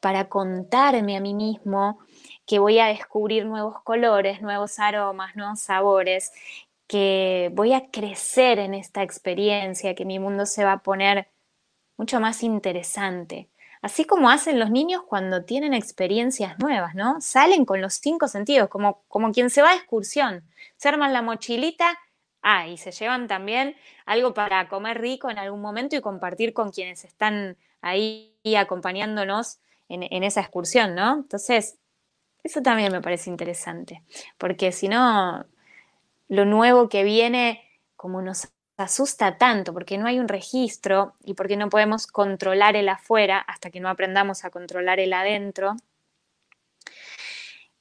[0.00, 1.98] para contarme a mí mismo
[2.46, 6.32] que voy a descubrir nuevos colores, nuevos aromas, nuevos sabores,
[6.86, 11.28] que voy a crecer en esta experiencia, que mi mundo se va a poner
[11.96, 13.48] mucho más interesante.
[13.82, 17.20] Así como hacen los niños cuando tienen experiencias nuevas, ¿no?
[17.20, 20.44] Salen con los cinco sentidos, como, como quien se va a excursión.
[20.76, 21.98] Se arman la mochilita,
[22.46, 26.70] ah, y se llevan también algo para comer rico en algún momento y compartir con
[26.70, 31.14] quienes están ahí acompañándonos en, en esa excursión, ¿no?
[31.14, 31.78] Entonces,
[32.44, 34.02] eso también me parece interesante,
[34.38, 35.44] porque si no,
[36.28, 37.62] lo nuevo que viene,
[37.96, 42.88] como nos asusta tanto, porque no hay un registro y porque no podemos controlar el
[42.88, 45.76] afuera hasta que no aprendamos a controlar el adentro,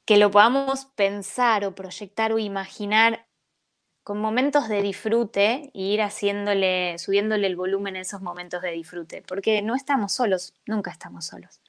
[0.06, 3.26] que lo podamos pensar o proyectar o imaginar
[4.06, 9.24] con momentos de disfrute y ir haciéndole, subiéndole el volumen a esos momentos de disfrute,
[9.28, 11.60] porque no estamos solos, nunca estamos solos.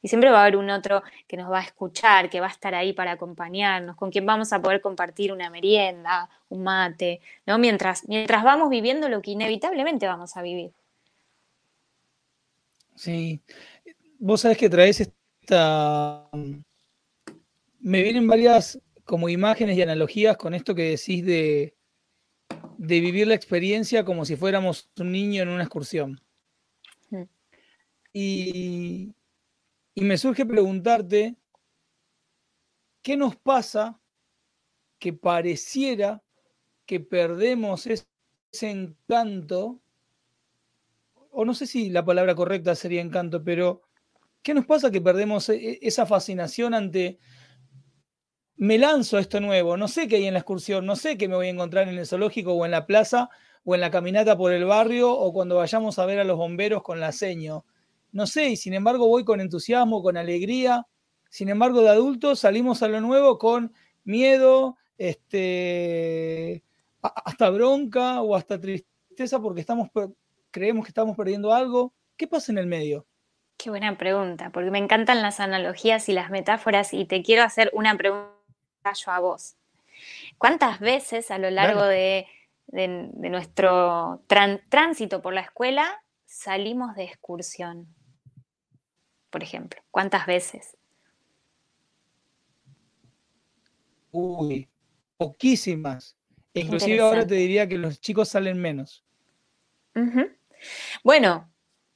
[0.00, 2.50] Y siempre va a haber un otro que nos va a escuchar, que va a
[2.50, 7.58] estar ahí para acompañarnos, con quien vamos a poder compartir una merienda, un mate, ¿no?
[7.58, 10.72] Mientras, mientras vamos viviendo lo que inevitablemente vamos a vivir.
[12.96, 13.42] Sí.
[14.18, 16.26] Vos sabés que traes esta.
[17.80, 21.74] Me vienen varias como imágenes y analogías con esto que decís de,
[22.78, 26.20] de vivir la experiencia como si fuéramos un niño en una excursión.
[27.10, 27.22] Mm.
[28.12, 29.14] Y,
[29.94, 31.36] y me surge preguntarte,
[33.02, 34.00] ¿qué nos pasa
[34.98, 36.22] que pareciera
[36.86, 38.06] que perdemos ese
[38.62, 39.80] encanto?
[41.30, 43.82] O no sé si la palabra correcta sería encanto, pero
[44.42, 47.18] ¿qué nos pasa que perdemos e-, esa fascinación ante
[48.56, 51.28] me lanzo a esto nuevo, no sé qué hay en la excursión, no sé qué
[51.28, 53.30] me voy a encontrar en el zoológico o en la plaza
[53.64, 56.82] o en la caminata por el barrio o cuando vayamos a ver a los bomberos
[56.82, 57.64] con la seño
[58.12, 60.86] no sé, y sin embargo voy con entusiasmo, con alegría.
[61.30, 63.72] Sin embargo, de adultos salimos a lo nuevo con
[64.04, 66.62] miedo, este,
[67.00, 69.64] hasta bronca o hasta tristeza porque
[70.50, 71.94] creemos que estamos perdiendo algo.
[72.16, 73.06] ¿Qué pasa en el medio?
[73.56, 77.70] Qué buena pregunta, porque me encantan las analogías y las metáforas y te quiero hacer
[77.72, 78.31] una pregunta
[78.94, 79.56] yo a vos.
[80.38, 82.26] ¿Cuántas veces a lo largo de,
[82.68, 87.94] nuestro tránsito por la escuela salimos de excursión?
[89.32, 89.82] por ejemplo?
[89.90, 90.76] ¿Cuántas veces?
[94.12, 94.68] Uy,
[95.16, 96.16] poquísimas.
[96.52, 99.02] Inclusive ahora te diría que los chicos salen menos.
[101.02, 101.50] Bueno,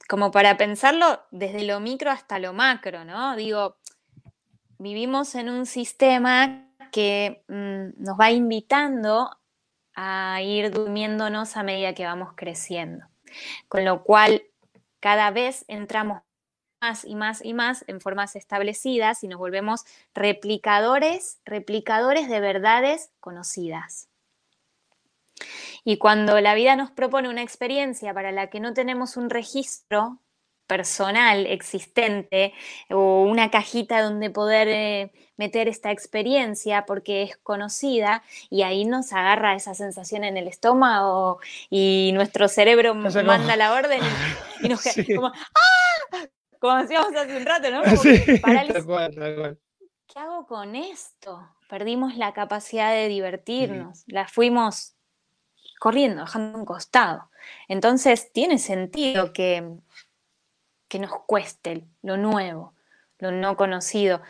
[0.09, 3.35] como para pensarlo desde lo micro hasta lo macro, ¿no?
[3.35, 3.77] Digo,
[4.79, 9.37] vivimos en un sistema que mm, nos va invitando
[9.95, 13.05] a ir durmiéndonos a medida que vamos creciendo,
[13.67, 14.43] con lo cual
[14.99, 16.21] cada vez entramos
[16.79, 23.11] más y más y más en formas establecidas y nos volvemos replicadores, replicadores de verdades
[23.19, 24.09] conocidas.
[25.83, 30.19] Y cuando la vida nos propone una experiencia para la que no tenemos un registro
[30.67, 32.53] personal existente
[32.89, 39.13] o una cajita donde poder eh, meter esta experiencia porque es conocida y ahí nos
[39.13, 44.01] agarra esa sensación en el estómago y nuestro cerebro manda la orden
[44.61, 46.27] y, nos queda como ¡ah!
[46.59, 47.83] como decíamos hace un rato, ¿no?
[50.07, 51.47] ¿Qué hago con esto?
[51.69, 54.97] Perdimos la capacidad de divertirnos, la fuimos
[55.79, 57.29] corriendo, dejando un costado.
[57.67, 59.77] Entonces, tiene sentido que,
[60.87, 62.73] que nos cueste lo nuevo,
[63.19, 64.21] lo no conocido.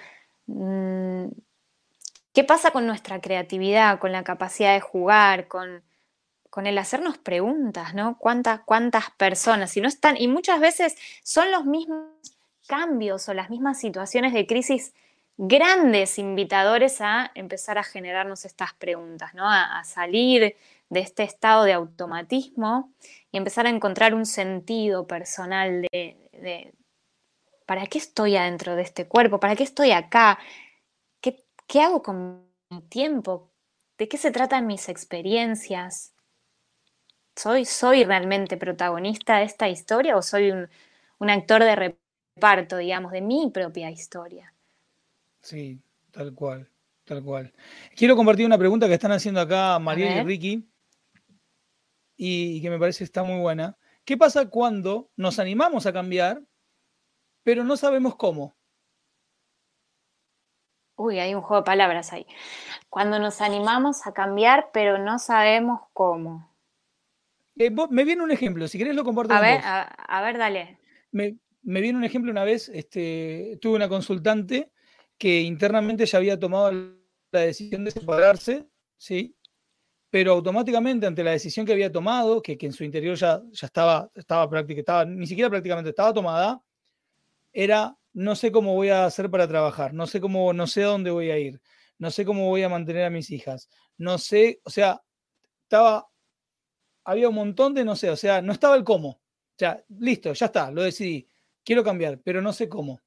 [0.47, 1.27] Mm,
[2.33, 5.83] ¿Qué pasa con nuestra creatividad, con la capacidad de jugar, con,
[6.49, 8.17] con el hacernos preguntas, ¿no?
[8.17, 9.75] ¿Cuántas, cuántas personas?
[9.77, 12.05] Y no están, y muchas veces son los mismos
[12.67, 14.93] cambios o las mismas situaciones de crisis
[15.37, 19.49] grandes invitadores a empezar a generarnos estas preguntas, ¿no?
[19.49, 20.55] A, salir
[20.89, 22.93] de este estado de automatismo
[23.31, 26.73] y empezar a encontrar un sentido personal de,
[27.65, 29.39] ¿para qué estoy adentro de este cuerpo?
[29.39, 30.39] ¿Para qué estoy acá?
[31.21, 33.49] ¿Qué, qué hago con mi tiempo?
[33.97, 36.13] ¿De qué se tratan mis experiencias?
[37.35, 40.69] ¿Soy, ¿Soy realmente protagonista de esta historia o soy un,
[41.19, 41.75] un actor de
[42.35, 44.53] reparto, digamos, de mi propia historia?
[45.41, 45.79] Sí,
[46.11, 46.67] tal cual,
[47.05, 47.53] tal cual.
[47.95, 50.67] Quiero compartir una pregunta que están haciendo acá María y Ricky
[52.17, 53.77] y, que me parece está muy buena.
[54.03, 56.41] ¿Qué pasa cuando nos animamos a cambiar,
[57.43, 58.57] pero no sabemos cómo?
[60.95, 62.25] Uy, hay un juego de palabras ahí.
[62.89, 66.57] Cuando nos animamos a cambiar, pero no sabemos cómo.
[67.55, 69.33] Eh, me viene un ejemplo, si querés lo comparto.
[69.33, 70.79] A ver, a, ver, dale.
[71.11, 74.71] Me, viene un ejemplo una vez, este, tuve una consultante
[75.17, 79.35] que internamente ya había tomado la decisión de separarse, ¿sí?
[80.09, 84.09] Pero automáticamente ante la decisión que había tomado, que, en su interior ya, ya estaba,
[84.15, 86.61] estaba, estaba, ni siquiera prácticamente estaba tomada,
[87.51, 90.87] era no sé cómo voy a hacer para trabajar, no sé cómo, no sé a
[90.87, 91.61] dónde voy a ir,
[91.99, 95.01] no sé cómo voy a mantener a mis hijas, no sé, o sea,
[95.63, 96.07] estaba
[97.07, 99.09] había un montón de no sé, o sea, no estaba el cómo.
[99.09, 101.25] O sea, listo, ya está, lo decidí.
[101.63, 102.99] Quiero cambiar, pero no sé cómo.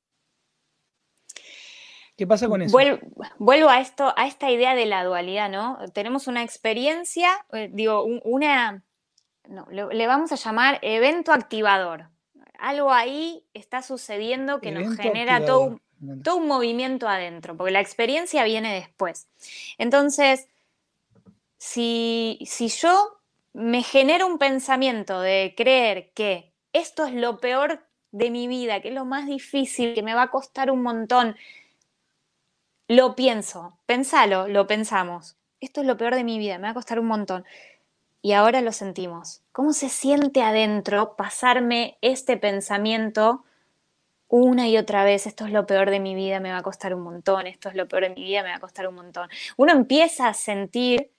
[2.20, 2.76] ¿Qué pasa con eso?
[3.38, 5.78] Vuelvo, a esto, a esta idea de la dualidad, ¿no?
[5.94, 8.84] Tenemos una experiencia, eh, digo, una,
[9.48, 12.10] no, le, vamos a llamar evento activador.
[12.58, 15.80] Algo ahí está sucediendo que nos genera todo
[16.22, 19.26] todo un movimiento adentro, porque la experiencia viene después.
[19.78, 20.46] Entonces,
[21.56, 23.16] si, si yo
[23.54, 28.88] me genera un pensamiento de creer que esto es lo peor de mi vida, que
[28.88, 31.34] es lo más difícil, que me va a costar un montón,
[32.90, 35.36] lo pienso, pensalo, lo pensamos.
[35.60, 37.44] Esto es lo peor de mi vida, me va a costar un montón.
[38.20, 39.42] Y ahora lo sentimos.
[39.52, 43.44] ¿Cómo se siente adentro pasarme este pensamiento
[44.26, 45.28] una y otra vez?
[45.28, 47.46] Esto es lo peor de mi vida, me va a costar un montón.
[47.46, 49.28] Esto es lo peor de mi vida, me va a costar un montón.
[49.56, 51.12] Uno empieza a sentir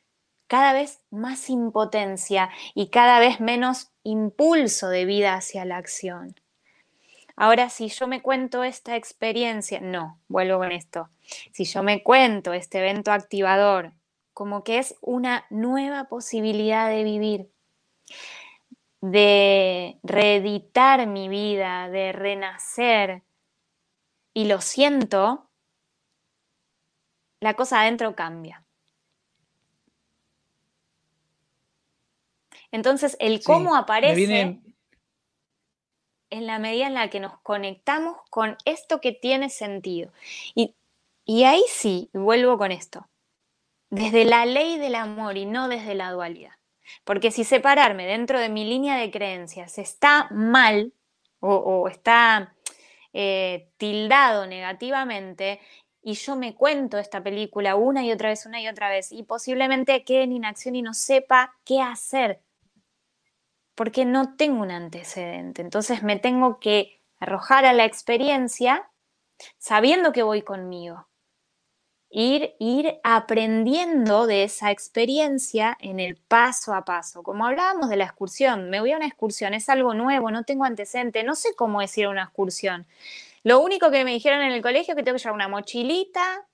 [0.47, 6.35] cada vez más impotencia y cada vez menos impulso de vida hacia la acción.
[7.41, 11.09] Ahora, si yo me cuento esta experiencia, no, vuelvo con esto,
[11.51, 13.93] si yo me cuento este evento activador
[14.31, 17.49] como que es una nueva posibilidad de vivir,
[19.01, 23.23] de reeditar mi vida, de renacer,
[24.35, 25.49] y lo siento,
[27.39, 28.63] la cosa adentro cambia.
[32.69, 34.61] Entonces, el cómo aparece
[36.31, 40.11] en la medida en la que nos conectamos con esto que tiene sentido.
[40.55, 40.73] Y,
[41.25, 43.07] y ahí sí, vuelvo con esto,
[43.89, 46.53] desde la ley del amor y no desde la dualidad.
[47.03, 50.93] Porque si separarme dentro de mi línea de creencias está mal
[51.39, 52.53] o, está
[53.13, 55.59] eh, tildado negativamente,
[56.03, 59.23] y yo me cuento esta película una y otra vez, una y otra vez, y
[59.23, 62.41] posiblemente quede en inacción y no sepa qué hacer
[63.81, 65.63] porque no tengo un antecedente.
[65.63, 68.87] Entonces me tengo que arrojar a la experiencia
[69.57, 71.07] sabiendo que voy conmigo.
[72.11, 77.23] Ir, ir aprendiendo de esa experiencia en el paso a paso.
[77.23, 80.63] Como hablábamos de la excursión, me voy a una excursión, es algo nuevo, no tengo
[80.65, 82.85] antecedente, no sé cómo es ir a una excursión.
[83.41, 86.45] Lo único que me dijeron en el colegio es que tengo que llevar una mochilita,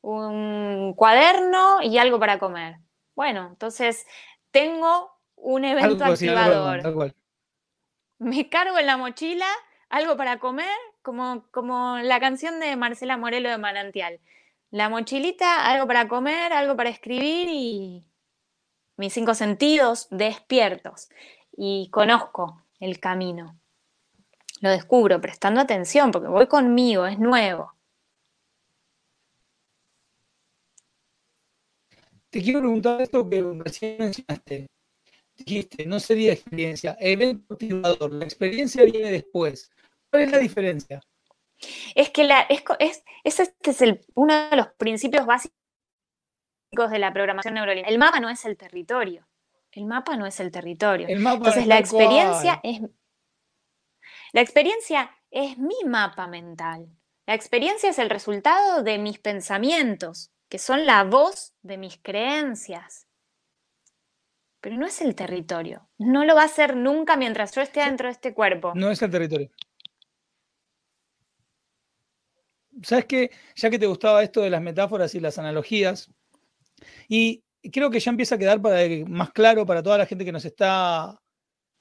[0.00, 2.78] un cuaderno y algo para comer.
[3.14, 4.04] Bueno, entonces
[4.50, 5.11] tengo
[5.42, 7.14] un evento activador.
[8.18, 9.46] Me cargo en la mochila
[9.88, 14.20] algo para comer, como, como la canción de Marcela Morelo de Manantial.
[14.70, 18.04] La mochilita, algo para comer, algo para escribir y
[18.96, 21.10] mis cinco sentidos despiertos.
[21.54, 23.58] Y conozco el camino.
[24.60, 27.74] Lo descubro prestando atención porque voy conmigo, es nuevo.
[32.30, 34.68] Te quiero preguntar esto que recién mencionaste
[35.36, 39.70] dijiste, no sería experiencia, evento activador, la experiencia viene después.
[40.10, 41.00] ¿Cuál es la diferencia?
[41.94, 45.52] Es que la, es, este es el, uno de los principios básicos
[46.90, 47.92] de la programación neurolingüística.
[47.92, 49.26] El mapa no es el territorio.
[49.70, 51.06] El mapa no es el territorio.
[51.08, 52.80] Entonces la experiencia es
[54.32, 56.88] la experiencia es mi mapa mental.
[57.26, 63.06] La experiencia es el resultado de mis pensamientos, que son la voz de mis creencias
[64.62, 65.90] pero no es el territorio.
[65.98, 68.72] No lo va a hacer nunca mientras yo esté dentro de este cuerpo.
[68.74, 69.50] No es el territorio.
[72.82, 73.30] ¿Sabes qué?
[73.56, 76.10] Ya que te gustaba esto de las metáforas y las analogías,
[77.08, 80.32] y creo que ya empieza a quedar para, más claro para toda la gente que
[80.32, 81.20] nos está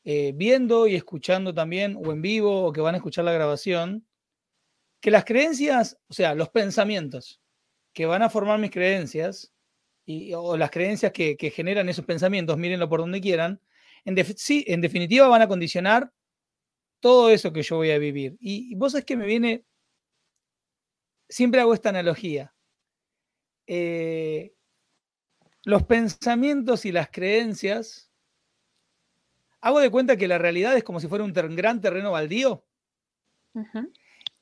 [0.03, 4.05] eh, viendo y escuchando también, o en vivo, o que van a escuchar la grabación,
[4.99, 7.41] que las creencias, o sea, los pensamientos
[7.93, 9.50] que van a formar mis creencias,
[10.35, 13.59] o las creencias que, generan esos pensamientos, mírenlo por donde quieran,
[14.05, 16.11] en, sí, en definitiva van a condicionar
[16.99, 18.37] todo eso que yo voy a vivir.
[18.39, 19.65] Y, vos es que me viene,
[21.29, 22.53] siempre hago esta analogía.
[23.67, 24.53] Eh,
[25.63, 28.11] los pensamientos y las creencias,
[29.61, 32.65] hago de cuenta que la realidad es como si fuera un gran terreno baldío.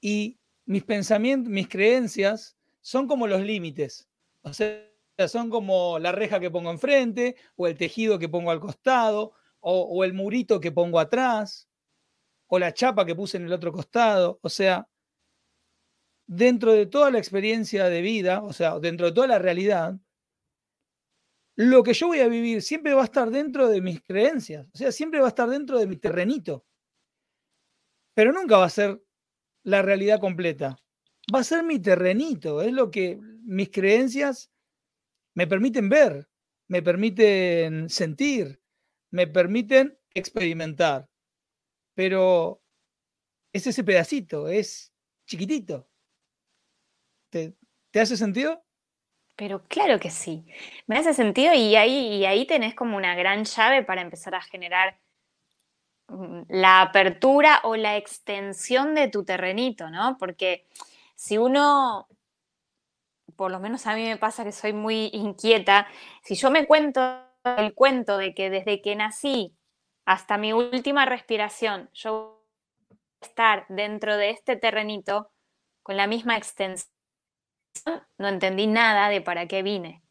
[0.01, 4.07] Y mis pensamientos, mis creencias son como los límites.
[4.41, 4.89] O sea,
[5.28, 10.03] son como la reja que pongo enfrente o el tejido que pongo al costado o,
[10.03, 11.67] el murito que pongo atrás,
[12.47, 14.39] o la chapa que puse en el otro costado.
[14.41, 14.88] O sea,
[16.28, 19.99] dentro de toda la experiencia de vida, o sea, dentro de toda la realidad,
[21.55, 24.78] lo que yo voy a vivir siempre va a estar dentro de mis creencias, o
[24.78, 26.65] sea, siempre va a estar dentro de mi terrenito.
[28.13, 29.01] Pero nunca va a ser
[29.63, 30.78] la realidad completa.
[31.34, 34.51] Va a ser mi terrenito, es lo que mis creencias
[35.34, 36.30] me permiten ver,
[36.68, 38.62] me permiten sentir,
[39.12, 41.10] me permiten experimentar.
[41.96, 42.62] Pero
[43.54, 44.94] es ese pedacito, es
[45.26, 45.88] chiquitito.
[47.30, 47.54] ¿Te,
[48.00, 48.64] hace sentido?
[49.36, 50.46] Pero claro que sí.
[50.88, 54.42] Me hace sentido y ahí, y ahí tenés como una gran llave para empezar a
[54.42, 55.00] generar
[56.08, 60.18] mm, la apertura o la extensión de tu terrenito, ¿no?
[60.18, 60.68] Porque
[61.16, 62.08] si uno,
[63.40, 65.88] por lo menos a mí me pasa que soy muy inquieta,
[66.22, 67.00] si yo me cuento
[67.46, 69.56] el cuento de que desde que nací
[70.04, 72.44] hasta mi última respiración, yo
[72.90, 75.32] voy a estar dentro de este terrenito
[75.84, 76.92] con la misma extensión,
[78.18, 80.04] no entendí nada de para qué vine.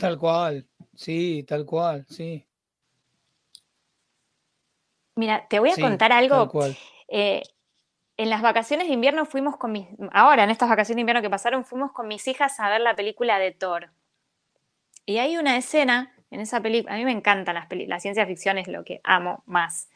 [0.00, 2.44] Tal cual, sí, tal cual, sí.
[5.14, 6.50] Mira, te voy a contar algo.
[7.06, 7.42] Eh,
[8.16, 11.30] en las vacaciones de invierno fuimos con mis, ahora en estas vacaciones de invierno que
[11.30, 13.90] pasaron, fuimos con mis hijas a ver la película de Thor.
[15.06, 18.26] Y hay una escena en esa película, a mí me encantan las películas, la ciencia
[18.26, 19.88] ficción es lo que amo más.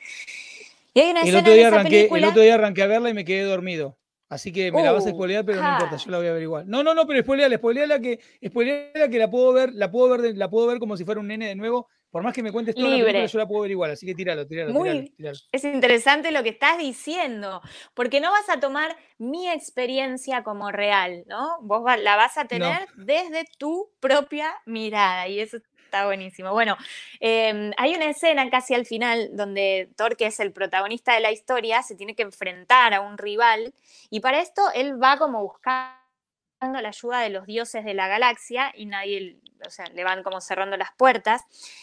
[0.94, 3.14] Y hay una el escena otro día arranqué, El otro día arranqué a verla y
[3.14, 3.96] me quedé dormido.
[4.28, 6.32] Así que me la vas a uh, spoilear, pero no importa, yo la voy a
[6.32, 6.68] ver igual.
[6.68, 10.36] No, no, no, pero spoileala, spoileala que, spoileala que la puedo ver, la puedo ver,
[10.36, 11.88] la puedo ver como si fuera un nene de nuevo.
[12.10, 14.14] Por más que me cuentes toda la película, yo la puedo ver igual, así que
[14.14, 15.12] tíralo, tíralo, Muy,
[15.52, 17.60] Es interesante lo que estás diciendo,
[17.94, 21.58] porque no vas a tomar mi experiencia como real, ¿no?
[21.60, 26.52] Vos la vas a tener desde tu propia mirada y eso está buenísimo.
[26.52, 26.76] Bueno,
[27.20, 31.32] em, hay una escena casi al final donde Thor, que es el protagonista de la
[31.32, 33.74] historia, se tiene que enfrentar a un rival
[34.10, 35.96] y para esto él va como buscando
[36.60, 40.40] la ayuda de los dioses de la galaxia y nadie, o sea, le van como
[40.40, 41.42] cerrando las puertas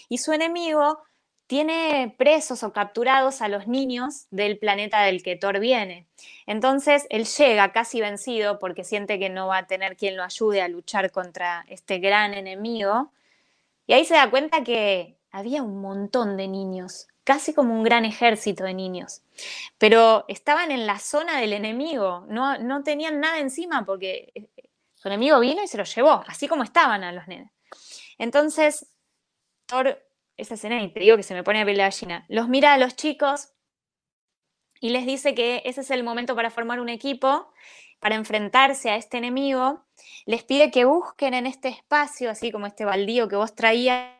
[0.10, 1.00] y su enemigo
[1.48, 6.08] tiene presos o capturados a los niños del planeta del que Thor viene.
[6.46, 10.62] Entonces él llega casi vencido porque siente que no va a tener quien lo ayude
[10.62, 13.12] a luchar contra este gran enemigo
[13.86, 18.06] y ahí se da cuenta que había un montón de niños, casi como un gran
[18.06, 19.22] ejército de niños,
[19.78, 24.48] pero estaban en la zona del enemigo, no, no tenían nada encima porque eh,
[24.96, 27.50] su enemigo vino y se los llevó, así como estaban a los nenes.
[28.18, 28.94] Entonces,
[30.38, 32.78] esa escena, y te digo que se me pone a la gallina, los mira a
[32.78, 33.54] los chicos
[34.80, 37.54] y les dice que ese es el momento para formar un equipo,
[38.00, 39.86] para enfrentarse a este enemigo.
[40.26, 44.12] Les pide que busquen en este espacio, así como este baldío que vos traías,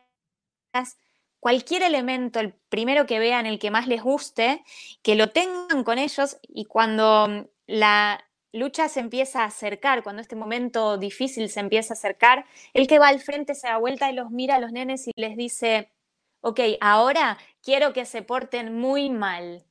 [1.38, 4.64] cualquier elemento, el primero que vean, el que más les guste,
[5.02, 8.24] que lo tengan con ellos y cuando la
[8.54, 12.98] lucha se empieza a acercar, cuando este momento difícil se empieza a acercar, el que
[12.98, 15.92] va al frente se da vuelta y los mira a los nenes y les dice,
[16.40, 19.66] ok, ahora quiero que se porten muy mal.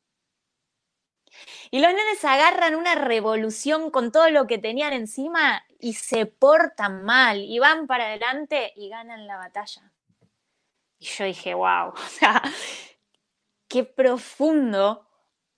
[1.72, 7.04] Y los nenes agarran una revolución con todo lo que tenían encima y se portan
[7.04, 9.92] mal y van para adelante y ganan la batalla.
[11.00, 12.42] Y yo dije, wow, o sea,
[13.68, 15.08] qué profundo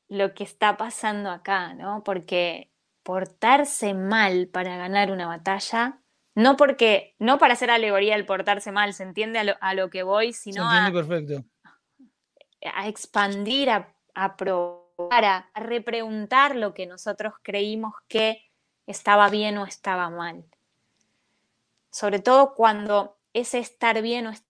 [0.07, 2.03] lo que está pasando acá, ¿no?
[2.03, 2.71] Porque
[3.05, 6.01] portarse mal para ganar una batalla,
[6.33, 10.33] no porque, no para hacer alegoría el portarse mal, se entiende a lo, que voy,
[10.33, 11.45] sino a, perfecto.
[12.73, 18.49] a expandir, a, a probar repreguntar lo que nosotros creímos que
[18.87, 20.43] estaba bien o estaba mal.
[21.91, 24.49] Sobre todo cuando ese estar bien o estar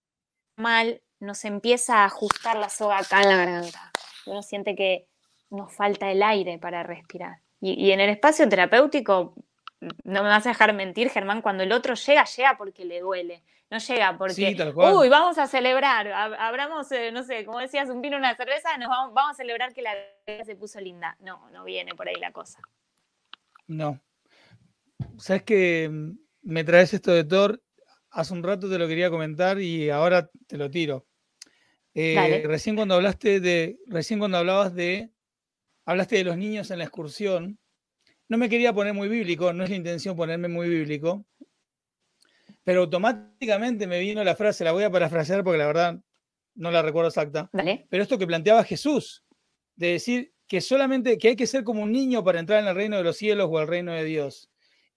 [0.55, 3.91] mal nos empieza a ajustar la soga acá en la garganta.
[4.25, 5.09] Uno siente que
[5.49, 7.44] nos falta el aire para respirar.
[7.67, 9.33] Y, en el espacio terapéutico,
[9.79, 13.41] no me vas a dejar mentir, Germán, cuando el otro llega, llega porque le duele.
[13.71, 18.17] No llega porque, uy, vamos a celebrar, abramos, eh, no sé, como decías, un vino,
[18.17, 19.95] una cerveza, nos vamos, vamos a celebrar que la
[20.27, 21.17] vida se puso linda.
[21.19, 22.59] No, no viene por ahí la cosa.
[23.65, 23.99] No.
[25.17, 25.89] Sabes que
[26.43, 27.63] me traes esto de Thor,
[28.11, 31.07] hace un rato te lo quería comentar y ahora te lo tiro.
[31.95, 35.09] Eh, recién cuando hablaste de, recién cuando hablabas de,
[35.85, 37.59] hablaste de los niños en la excursión,
[38.27, 41.25] no me quería poner muy bíblico, no es la intención ponerme muy bíblico,
[42.63, 45.99] pero automáticamente me vino la frase, la voy a parafrasear porque la verdad
[46.55, 47.49] no la recuerdo exacta.
[47.89, 49.23] Pero esto que planteaba Jesús,
[49.75, 52.75] de decir que solamente que hay que ser como un niño para entrar en el
[52.75, 54.49] reino de los cielos o el reino de Dios.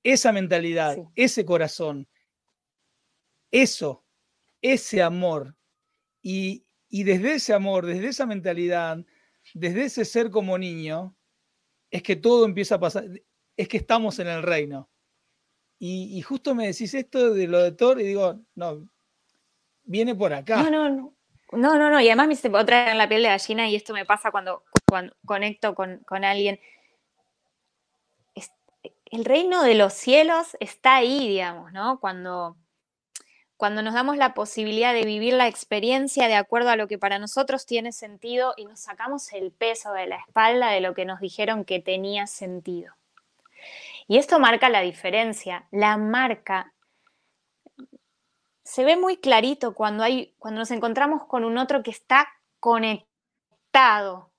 [0.02, 2.08] Esa mentalidad, ese corazón,
[3.50, 4.04] eso,
[4.62, 5.56] ese amor
[6.22, 9.04] y Y desde ese amor, desde esa mentalidad,
[9.54, 11.16] desde ese ser como niño,
[11.90, 13.04] es que todo empieza a pasar,
[13.56, 14.88] es que estamos en el reino.
[15.80, 18.88] Y, justo me decís esto de lo de Thor y digo, no,
[19.84, 20.62] viene por acá.
[20.64, 21.14] No, no, no.
[21.52, 22.00] No, no, no.
[22.00, 25.14] Y además me otra en la piel de gallina y esto me pasa cuando, cuando
[25.24, 26.60] conecto con, con alguien.
[29.10, 32.00] el reino de los cielos está ahí, digamos, ¿no?
[32.00, 32.56] Cuando,
[33.58, 37.18] cuando nos damos la posibilidad de vivir la experiencia de acuerdo a lo que para
[37.18, 41.18] nosotros tiene sentido y nos sacamos el peso de la espalda de lo que nos
[41.18, 42.94] dijeron que tenía sentido.
[44.06, 46.72] Y esto marca la diferencia, la marca.
[48.62, 52.28] Se ve muy clarito cuando, hay, cuando nos encontramos con un otro que está
[52.60, 54.30] conectado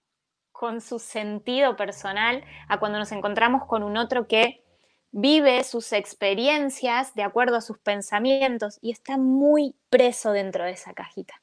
[0.53, 4.63] con su sentido personal a cuando nos encontramos con un otro que
[5.11, 10.93] vive sus experiencias de acuerdo a sus pensamientos y está muy preso dentro de esa
[10.93, 11.41] cajita.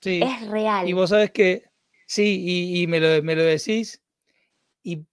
[0.00, 0.20] Sí.
[0.22, 0.88] Es real.
[0.88, 1.64] Y vos sabes que,
[2.06, 4.02] sí, y, me, lo, me, lo, decís,
[4.82, 5.04] y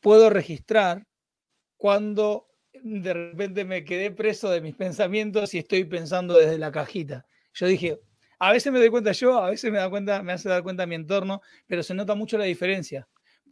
[0.00, 1.06] puedo registrar
[1.76, 7.26] cuando de repente me quedé preso de mis pensamientos y estoy pensando desde la cajita.
[7.54, 8.00] Yo dije,
[8.38, 10.86] a veces me doy cuenta yo, a veces me da cuenta, me hace dar cuenta
[10.86, 13.08] mi entorno, pero se nota mucho la diferencia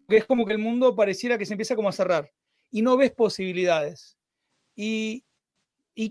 [0.09, 2.33] que es como que el mundo pareciera que se empieza como a cerrar
[2.71, 4.17] y no ves posibilidades.
[4.75, 5.25] Y,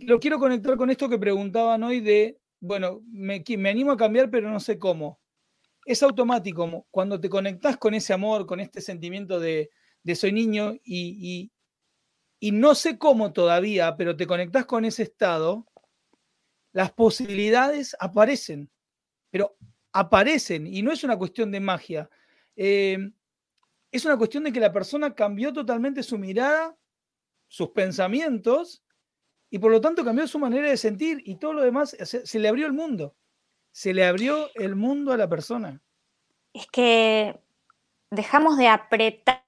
[0.08, 4.32] lo quiero conectar con esto que preguntaban hoy de, bueno, me, me animo a cambiar,
[4.32, 5.20] pero no sé cómo.
[5.86, 9.70] Es automático, cuando te conectas con ese amor, con este sentimiento de,
[10.16, 11.52] soy niño y,
[12.40, 15.68] y no sé cómo todavía, pero te conectas con ese estado,
[16.76, 18.70] las posibilidades aparecen,
[19.32, 19.56] pero
[19.94, 22.10] aparecen y no es una cuestión de magia.
[22.56, 22.98] Eh,
[23.96, 26.76] es una cuestión de que la persona cambió totalmente su mirada,
[27.48, 28.84] sus pensamientos,
[29.50, 32.48] y por lo tanto cambió su manera de sentir y todo lo demás, se, le
[32.48, 33.16] abrió el mundo.
[33.72, 35.82] Se le abrió el mundo a la persona.
[36.54, 37.40] Es que
[38.10, 39.44] dejamos de apretar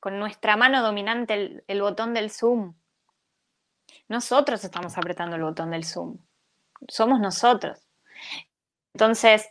[0.00, 2.74] con nuestra mano dominante el, el botón del zoom.
[4.08, 6.18] Nosotros estamos apretando el botón del zoom.
[6.88, 7.86] Somos nosotros.
[8.92, 9.48] Entonces,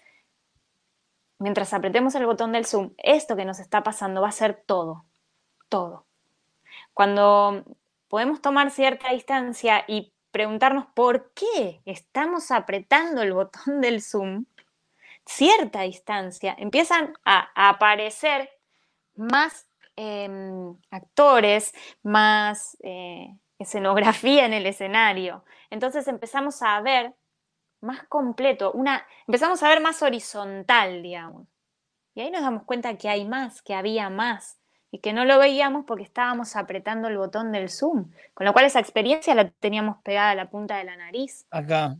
[1.43, 5.05] mientras apretemos el botón del zoom, esto que nos está pasando va a ser todo,
[5.67, 6.05] todo.
[6.93, 7.65] Cuando
[8.07, 14.45] podemos tomar cierta distancia y preguntarnos por qué estamos apretando el botón del zoom,
[15.25, 18.49] cierta distancia, empiezan a, aparecer
[19.15, 19.67] más
[19.97, 21.73] em, actores,
[22.03, 25.43] más eh, escenografía en el escenario.
[25.69, 27.13] Entonces empezamos a ver
[27.83, 31.47] más completo, una, empezamos a ver más horizontal, digamos.
[32.15, 34.59] Y ahí nos damos cuenta que hay más, que había más,
[34.91, 38.65] y que no lo veíamos porque estábamos apretando el botón del zoom, con lo cual
[38.65, 41.45] esa experiencia la teníamos pegada a la punta de la nariz.
[41.49, 41.97] Acá,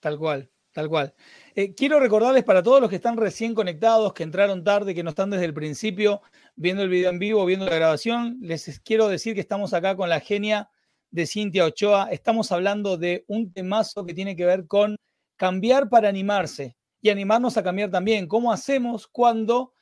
[0.00, 1.14] tal cual, tal cual.
[1.54, 5.10] Eh, quiero recordarles para todos los que están recién conectados, que entraron tarde, que no
[5.10, 6.20] están desde el principio
[6.54, 10.08] viendo el video en vivo, viendo la grabación, les quiero decir que estamos acá con
[10.08, 10.68] la genia
[11.14, 12.08] de Cintia Ochoa.
[12.10, 14.96] Estamos hablando de un temazo que tiene que ver con
[15.36, 18.26] cambiar para animarse y animarnos a cambiar también.
[18.26, 19.72] ¿Cómo hacemos cuando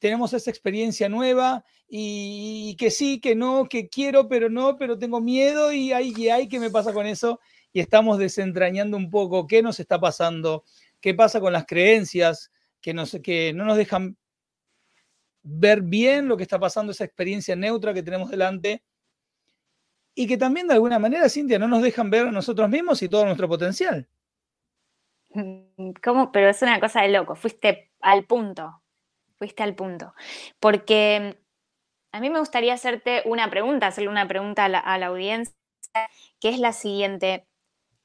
[0.00, 5.20] tenemos esa experiencia nueva y, que sí, que no, que quiero, pero no, pero tengo
[5.20, 7.38] miedo y hay, y hay, ¿qué me pasa con eso?
[7.72, 10.64] Y estamos desentrañando un poco qué nos está pasando,
[11.00, 14.16] qué pasa con las creencias que, no nos dejan
[15.42, 18.82] ver bien lo que está pasando, esa experiencia neutra que tenemos delante
[20.14, 23.08] y que también de alguna manera, Cintia, no nos dejan ver a nosotros mismos y
[23.08, 24.08] todo nuestro potencial.
[25.30, 25.92] Mm.
[26.32, 28.82] Pero es una cosa de loco, fuiste al punto,
[29.38, 30.14] fuiste al punto.
[30.58, 35.54] Porque mm, a mí me gustaría hacerte una pregunta, hacerle una pregunta a la audiencia,
[36.40, 37.46] que es la siguiente.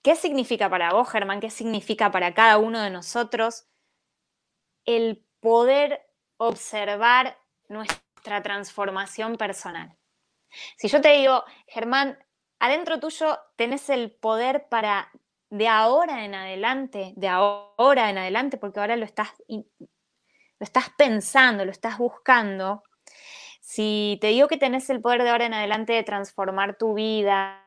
[0.03, 1.39] ¿Qué significa para vos, Germán?
[1.39, 3.67] ¿Qué significa para cada uno de nosotros
[4.85, 6.05] el poder
[6.37, 7.37] observar
[7.69, 9.97] nuestra transformación personal?
[10.77, 12.17] Si yo te digo, Germán,
[12.59, 15.11] adentro tuyo tenés el poder para
[15.49, 19.63] de ahora en adelante, de ahora en adelante, porque ahora lo estás, lo
[20.59, 22.83] estás pensando, lo estás buscando.
[23.61, 27.65] Si te digo que tenés el poder de ahora en adelante de transformar tu vida,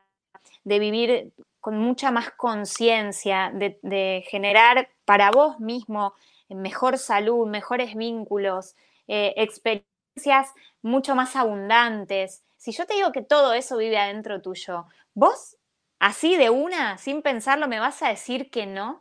[0.63, 6.13] de vivir con mucha más conciencia, de, generar para vos mismo
[6.47, 8.75] mejor salud, mejores vínculos,
[9.07, 14.85] eh, experiencias mucho más abundantes, si yo te digo que todo eso vive adentro tuyo,
[15.13, 15.57] ¿vos
[15.97, 18.99] así de una, sin pensarlo, me vas a decir que no?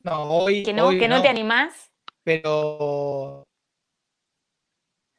[0.00, 0.62] No, hoy.
[0.62, 1.90] ¿Que no, que no, te animás?
[2.22, 3.44] Pero.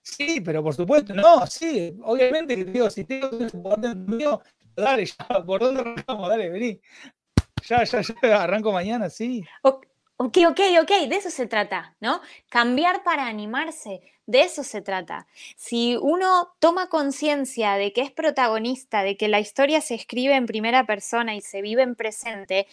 [0.04, 4.42] Sí, pero por supuesto, no, sí, obviamente que digo, si tengo un mío,
[4.76, 6.30] dale, ya, ¿por dónde arrancamos?
[6.30, 6.82] Dale, vení.
[7.68, 9.44] Ya, ya, ya, arranco mañana, sí.
[10.22, 12.20] Ok, ok, ok, de eso se trata, ¿no?
[12.50, 15.28] Cambiar para animarse, de eso se trata.
[15.56, 20.46] Si uno toma conciencia de que es protagonista, de que la historia se escribe en
[20.46, 22.68] primera persona y se vive en presente,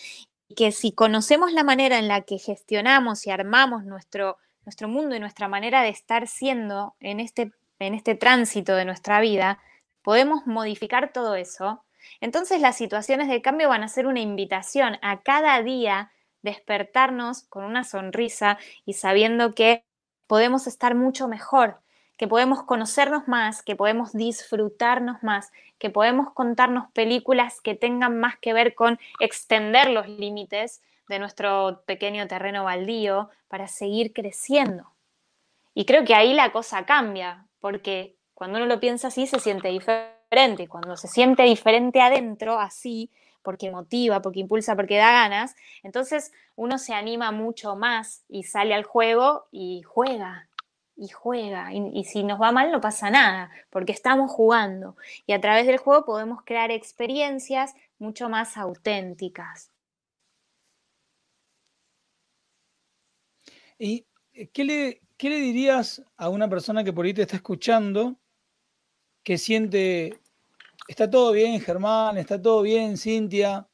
[0.57, 5.21] que si conocemos la manera en la que gestionamos y armamos nuestro nuestro mundo y
[5.21, 9.61] nuestra manera de estar siendo en este, en este tránsito de nuestra vida,
[10.03, 11.85] podemos modificar todo eso,
[12.21, 16.11] entonces las situaciones de cambio van a ser una invitación a cada día
[16.47, 19.85] despertarnos con una sonrisa y sabiendo que
[20.27, 21.81] podemos estar mucho mejor,
[22.17, 28.39] que podemos conocernos más, que podemos disfrutarnos más, que podemos contarnos películas que tengan más
[28.39, 34.93] que ver con extender los límites de nuestro pequeño terreno baldío para seguir creciendo.
[35.75, 39.69] Y creo que ahí la cosa cambia, porque cuando uno lo piensa así se siente
[39.69, 40.65] diferente.
[40.65, 43.11] Y cuando se siente diferente adentro, así,
[43.47, 48.75] porque motiva, porque impulsa, porque da ganas, entonces uno se anima mucho más y sale
[48.75, 50.49] al juego y juega,
[50.97, 51.73] y juega.
[51.73, 54.97] Y, si nos va mal no pasa nada, porque estamos jugando.
[55.29, 59.71] Y a través del juego podemos crear experiencias mucho más auténticas.
[63.79, 64.07] ¿Y
[64.53, 68.17] qué le, qué le dirías a una persona que por ahí te está escuchando,
[69.23, 70.19] que siente,
[70.89, 73.67] está todo bien, Germán, está todo bien, Cintia,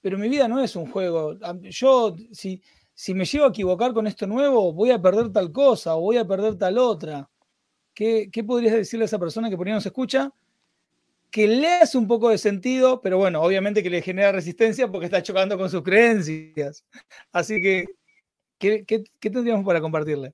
[0.00, 1.36] pero mi vida no es un juego.
[1.62, 2.62] Yo, si,
[2.94, 6.16] si me llego a equivocar con esto nuevo, voy a perder tal cosa o voy
[6.16, 7.28] a perder tal otra.
[7.94, 10.30] ¿Qué, qué podrías decirle a esa persona que por ahí nos escucha?
[11.30, 15.06] Que le hace un poco de sentido, pero bueno, obviamente que le genera resistencia porque
[15.06, 16.84] está chocando con sus creencias.
[17.32, 17.86] Así que,
[18.58, 20.32] ¿Qué, tendríamos para compartirle?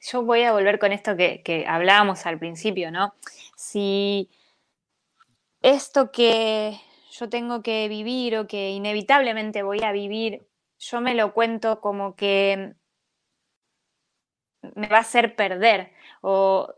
[0.00, 3.14] Yo voy a volver con esto que, hablábamos al principio, ¿no?
[3.56, 4.30] Si
[5.64, 6.78] esto que
[7.10, 10.46] yo tengo que vivir o que inevitablemente voy a vivir,
[10.78, 12.74] yo me lo cuento como que
[14.74, 16.68] me va a hacer perder o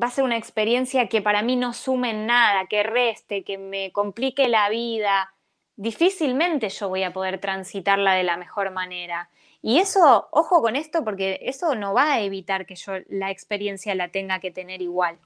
[0.00, 3.58] va a ser una experiencia que para mí no sume en nada, que reste, que
[3.58, 5.34] me complique la vida,
[5.76, 9.28] difícilmente yo voy a poder transitarla de la mejor manera.
[9.60, 13.94] Y eso, ojo con esto, porque eso no va a evitar que yo la experiencia
[13.94, 15.18] la tenga que tener igual.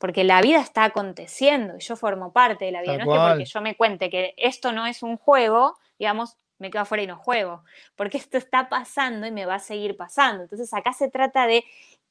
[0.00, 2.96] Porque la vida está aconteciendo y yo formo parte de la vida.
[2.96, 6.70] no es que porque yo me cuente que esto no es un juego, digamos, me
[6.70, 7.62] quedo afuera y no juego.
[7.96, 10.44] Porque esto está pasando y me va a seguir pasando.
[10.44, 11.64] Entonces acá se trata de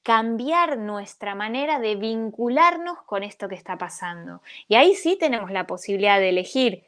[0.03, 4.43] cambiar nuestra manera de vincularnos con esto que está pasando.
[4.67, 6.83] Y ahí sí tenemos la posibilidad de elegir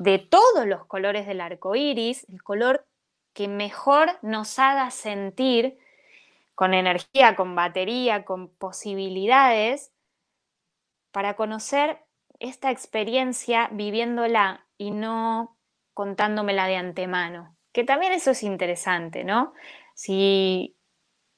[0.00, 2.84] de todos los colores del arco iris, el color
[3.32, 5.78] que mejor nos haga sentir
[6.54, 9.92] con energía, con batería, con posibilidades,
[11.12, 11.98] para conocer
[12.38, 15.56] esta experiencia viviéndola y no
[15.94, 17.56] contándomela de antemano.
[17.72, 19.52] Que también eso es interesante, ¿no?
[19.94, 20.76] Si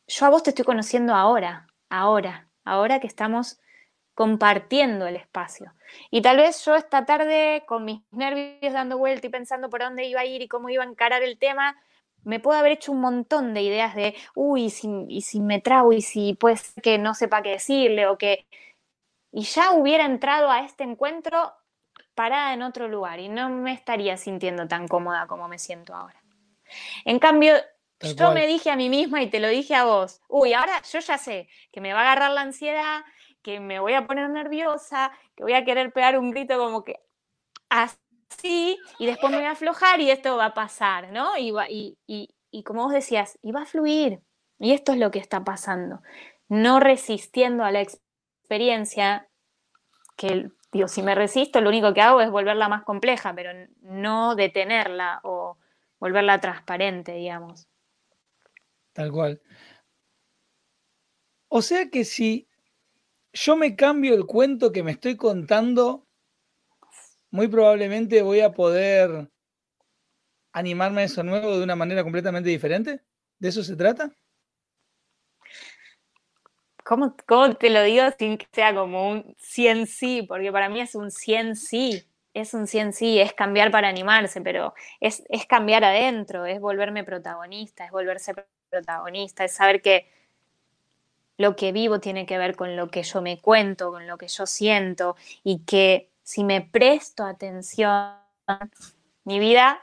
[0.07, 3.61] yo a vos te estoy conociendo ahora, ahora, ahora que estamos
[4.15, 5.73] compartiendo el espacio.
[6.11, 10.05] Y tal vez yo esta tarde, con mis nervios dando vuelta y pensando por dónde
[10.05, 11.77] iba a ir y cómo iba a encarar el tema,
[12.25, 15.61] me puedo haber hecho un montón de ideas de, uy, y si, y si me
[15.61, 18.47] trago, y si pues que no sepa qué decirle, o que...
[19.33, 21.53] Y ya hubiera entrado a este encuentro
[22.15, 26.23] parada en otro lugar y no me estaría sintiendo tan cómoda como me siento ahora.
[27.05, 27.55] En cambio,
[28.01, 30.99] yo me dije a mí misma y te lo dije a vos, uy, ahora yo
[30.99, 33.05] ya sé que me va a agarrar la ansiedad,
[33.43, 37.01] que me voy a poner nerviosa, que voy a querer pegar un grito como que
[37.69, 41.37] así, y después me voy a aflojar y esto va a pasar, ¿no?
[41.37, 41.53] Y,
[42.07, 44.21] y, y, como vos decías, y va a fluir.
[44.59, 46.03] Y esto es lo que está pasando.
[46.49, 48.12] No resistiendo a la experiencia,
[50.17, 53.51] que digo, si me resisto, lo único que hago es volverla más compleja, pero
[53.83, 55.59] no detenerla o
[55.99, 57.69] volverla transparente, digamos.
[58.93, 59.41] Tal cual.
[61.49, 62.49] O sea que si
[63.33, 66.07] yo me cambio el cuento que me estoy contando,
[67.31, 69.31] muy probablemente voy a poder
[70.53, 73.03] animarme a eso nuevo de una manera completamente diferente.
[73.39, 74.15] ¿De eso se trata?
[76.85, 80.23] ¿Cómo, ¿Cómo, te lo digo sin que sea como un 100 sí?
[80.23, 82.05] Porque para mí es un 100 sí.
[82.35, 87.05] Es un 100 sí, es cambiar para animarse, pero es, es cambiar adentro, es volverme
[87.05, 88.33] protagonista, es volverse
[88.71, 90.11] protagonista, es saber que
[91.37, 94.29] lo que vivo tiene que ver con lo que yo me cuento, con lo que
[94.29, 98.15] yo siento y que si me presto atención,
[99.25, 99.83] mi vida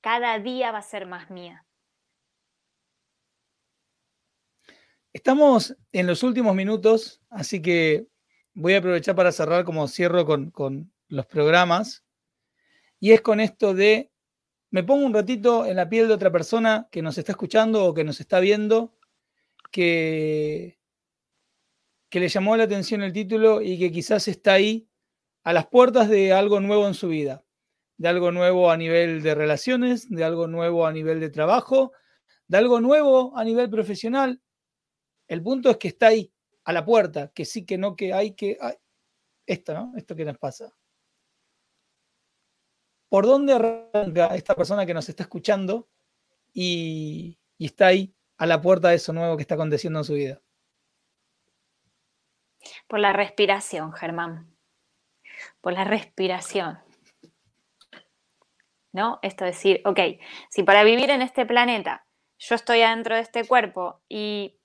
[0.00, 1.64] cada día va a ser más mía.
[5.12, 8.06] Estamos en los últimos minutos, así que
[8.54, 12.04] voy a aprovechar para cerrar como cierro con, con los programas.
[13.00, 14.12] Y es con esto de,
[14.70, 17.92] me pongo un ratito en la piel de otra persona que nos está escuchando o
[17.92, 18.94] que nos está viendo,
[19.72, 20.78] que,
[22.08, 24.88] que le llamó la atención el título y que quizás está ahí
[25.42, 27.44] a las puertas de algo nuevo en su vida,
[27.96, 31.90] de algo nuevo a nivel de relaciones, de algo nuevo a nivel de trabajo,
[32.46, 34.40] de algo nuevo a nivel profesional.
[35.30, 36.32] El punto es que está ahí,
[36.64, 38.58] a la puerta, que sí, que no, que hay, que...
[38.60, 38.74] Hay.
[39.46, 39.92] Esto, ¿no?
[39.96, 40.74] Esto que nos pasa.
[43.08, 45.88] ¿Por dónde arranca esta persona que nos está escuchando
[46.52, 50.14] y, y está ahí a la puerta de eso nuevo que está aconteciendo en su
[50.14, 50.42] vida?
[52.88, 54.56] Por la respiración, Germán.
[55.60, 56.80] Por la respiración.
[58.90, 59.20] ¿No?
[59.22, 60.00] Esto es decir, ok,
[60.50, 62.04] si para vivir en este planeta
[62.40, 64.59] yo estoy adentro de este cuerpo y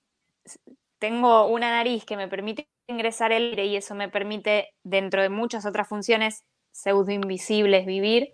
[1.00, 5.30] tengo una nariz que me permite ingresar el aire y eso me permite, dentro de
[5.30, 8.34] muchas otras funciones pseudo invisibles, vivir,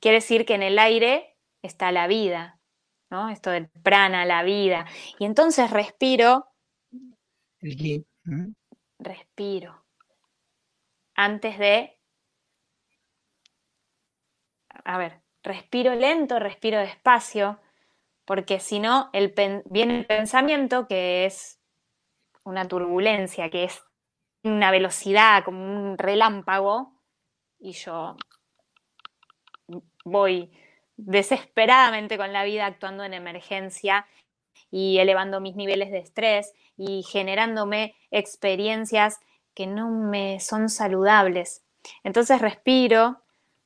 [0.00, 2.58] quiere decir que en el aire está la vida,
[3.10, 3.28] ¿no?
[3.28, 4.86] Esto del prana, la vida.
[5.18, 6.46] Y entonces respiro.
[8.98, 9.84] Respiro.
[11.14, 11.98] Antes de.
[14.84, 17.60] A ver, respiro lento, respiro despacio,
[18.24, 19.10] porque si no,
[19.66, 21.60] viene el pensamiento que es
[22.44, 23.82] una turbulencia, que es
[24.42, 26.92] una velocidad, como un relámpago,
[27.58, 28.16] y yo
[30.04, 30.52] voy
[30.96, 34.06] desesperadamente con la vida actuando en emergencia
[34.70, 39.18] y elevando mis niveles de estrés y generándome experiencias
[39.54, 41.64] que no me son saludables.
[42.02, 43.22] Entonces respiro,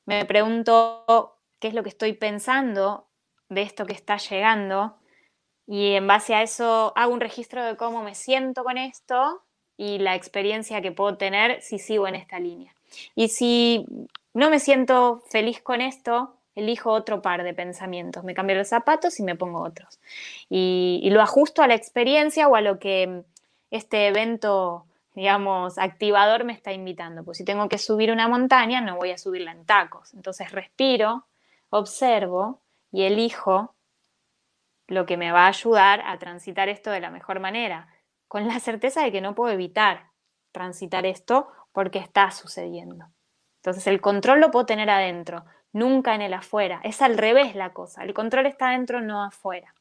[0.06, 3.07] me pregunto qué es lo que estoy pensando
[3.48, 4.96] de esto que está llegando
[5.66, 9.42] y en base a eso hago un registro de cómo me siento con esto
[9.76, 12.74] y la experiencia que puedo tener si sigo en esta línea.
[13.14, 13.84] Y si
[14.32, 19.20] no me siento feliz con esto, elijo otro par de pensamientos, me cambio los zapatos
[19.20, 20.00] y me pongo otros.
[20.48, 23.22] Y, lo ajusto a la experiencia o a lo que
[23.70, 27.24] este evento, digamos, activador me está invitando.
[27.24, 30.14] Pues si tengo que subir una montaña, no voy a subirla en tacos.
[30.14, 31.26] Entonces respiro,
[31.70, 32.60] observo
[32.90, 33.74] y elijo
[34.86, 37.88] lo que me va a ayudar a transitar esto de la mejor manera,
[38.26, 40.10] con la certeza de que no puedo evitar
[40.52, 43.10] transitar esto porque está sucediendo.
[43.56, 46.80] Entonces el control lo puedo tener adentro, nunca en el afuera.
[46.84, 49.74] Es al revés la cosa, el control está adentro, no afuera.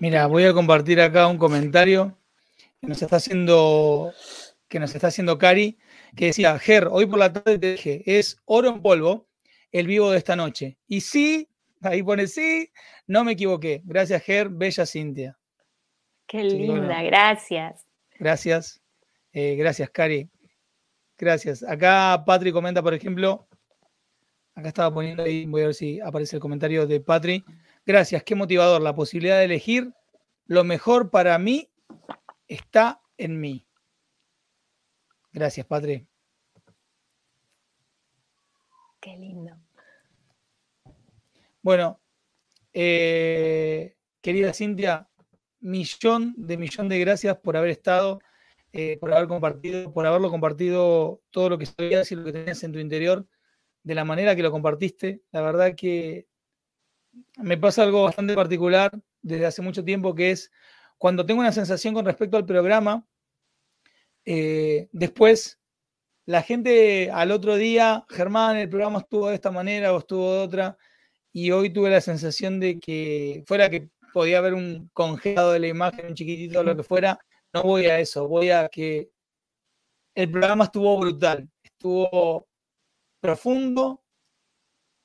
[0.00, 2.16] Mira, voy a compartir acá un comentario
[2.80, 4.12] que nos está haciendo
[4.68, 5.78] que nos está haciendo Cari,
[6.14, 9.28] que decía, Ger, hoy por la tarde te dije, es oro en polvo
[9.72, 10.78] el vivo de esta noche.
[10.86, 11.48] Y sí,
[11.80, 12.70] ahí pone sí,
[13.06, 13.82] no me equivoqué.
[13.84, 15.38] Gracias, Ger, bella Cintia.
[16.26, 17.86] Qué linda, gracias.
[18.18, 18.80] Gracias.
[19.32, 20.28] Eh, gracias, Cari.
[21.18, 21.62] Gracias.
[21.62, 23.46] Acá Patri comenta, por ejemplo,
[24.54, 27.44] acá estaba poniendo ahí, voy a ver si aparece el comentario de Patri.
[27.84, 28.82] Gracias, qué motivador.
[28.82, 29.92] La posibilidad de elegir
[30.46, 31.70] lo mejor para mí
[32.48, 33.65] está en mí.
[35.36, 36.06] Gracias, Patri.
[38.98, 39.54] Qué lindo.
[41.60, 42.00] Bueno,
[42.72, 45.10] eh, querida Cintia,
[45.60, 48.18] millón de millón de gracias por haber estado,
[48.72, 52.64] eh, por haber compartido, por haberlo compartido todo lo que sabías y lo que tenías
[52.64, 53.28] en tu interior,
[53.82, 55.20] de la manera que lo compartiste.
[55.32, 56.28] La verdad que
[57.36, 60.50] me pasa algo bastante particular desde hace mucho tiempo, que es
[60.96, 63.06] cuando tengo una sensación con respecto al programa,
[64.26, 65.60] eh, después
[66.26, 70.38] la gente al otro día, Germán, el programa estuvo de esta manera o estuvo de
[70.40, 70.76] otra,
[71.32, 75.68] y hoy tuve la sensación de que fuera que podía haber un congelado de la
[75.68, 77.18] imagen, un chiquitito, lo que fuera,
[77.52, 79.10] no voy a eso, voy a que
[80.14, 82.48] el programa estuvo brutal, estuvo
[83.20, 84.02] profundo,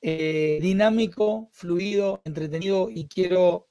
[0.00, 3.68] eh, dinámico, fluido, entretenido y quiero,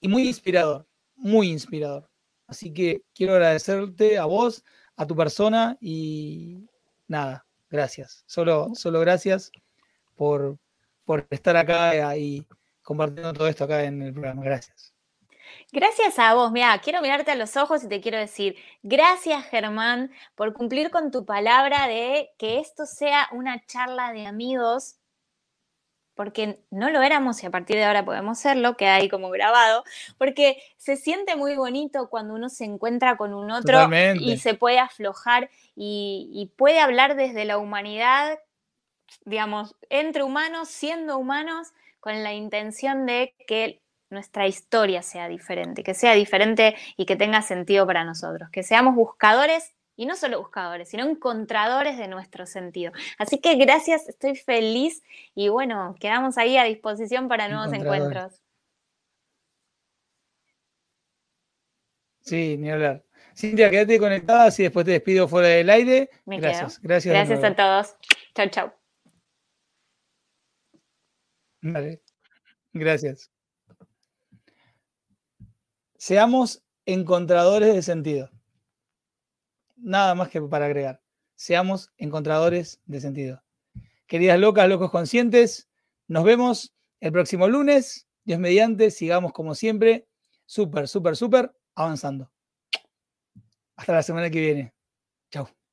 [0.00, 0.86] y muy inspirador,
[1.16, 2.08] muy inspirador.
[2.46, 4.64] Así que quiero agradecerte a vos,
[4.96, 6.68] a tu persona y
[7.08, 8.24] nada, gracias.
[8.26, 9.50] Solo, solo gracias
[10.14, 10.58] por,
[11.04, 12.46] por estar acá y
[12.82, 14.42] compartiendo todo esto acá en el programa.
[14.42, 14.94] Gracias.
[15.72, 20.10] Gracias a vos, mira, quiero mirarte a los ojos y te quiero decir, gracias Germán
[20.34, 24.96] por cumplir con tu palabra de que esto sea una charla de amigos
[26.14, 29.84] porque no lo éramos y a partir de ahora podemos serlo, queda ahí como grabado,
[30.18, 34.78] porque se siente muy bonito cuando uno se encuentra con un otro y se puede
[34.78, 38.38] aflojar y, puede hablar desde la humanidad,
[39.24, 45.94] digamos, entre humanos, siendo humanos, con la intención de que nuestra historia sea diferente, que
[45.94, 50.88] sea diferente y que tenga sentido para nosotros, que seamos buscadores y no solo buscadores,
[50.88, 52.92] sino encontradores de nuestro sentido.
[53.18, 55.02] Así que gracias, estoy feliz
[55.34, 58.40] y bueno, quedamos ahí a disposición para nuevos encuentros.
[62.20, 63.04] Sí, ni hablar.
[63.36, 66.08] Cintia, quédate conectada y después te despido fuera del aire.
[66.24, 67.14] gracias, gracias.
[67.14, 67.96] Gracias a todos.
[68.34, 68.74] Chao, chao.
[71.60, 72.02] Vale.
[72.72, 73.30] Gracias.
[75.96, 78.30] Seamos encontradores de sentido.
[79.76, 81.00] Nada más que para agregar.
[81.34, 83.42] Seamos encontradores de sentido.
[84.06, 85.68] Queridas locas, locos conscientes,
[86.06, 88.06] nos vemos el próximo lunes.
[88.24, 90.06] Dios mediante, sigamos como siempre,
[90.46, 92.30] súper, súper, súper avanzando.
[93.76, 94.74] Hasta la semana que viene.
[95.30, 95.63] Chao.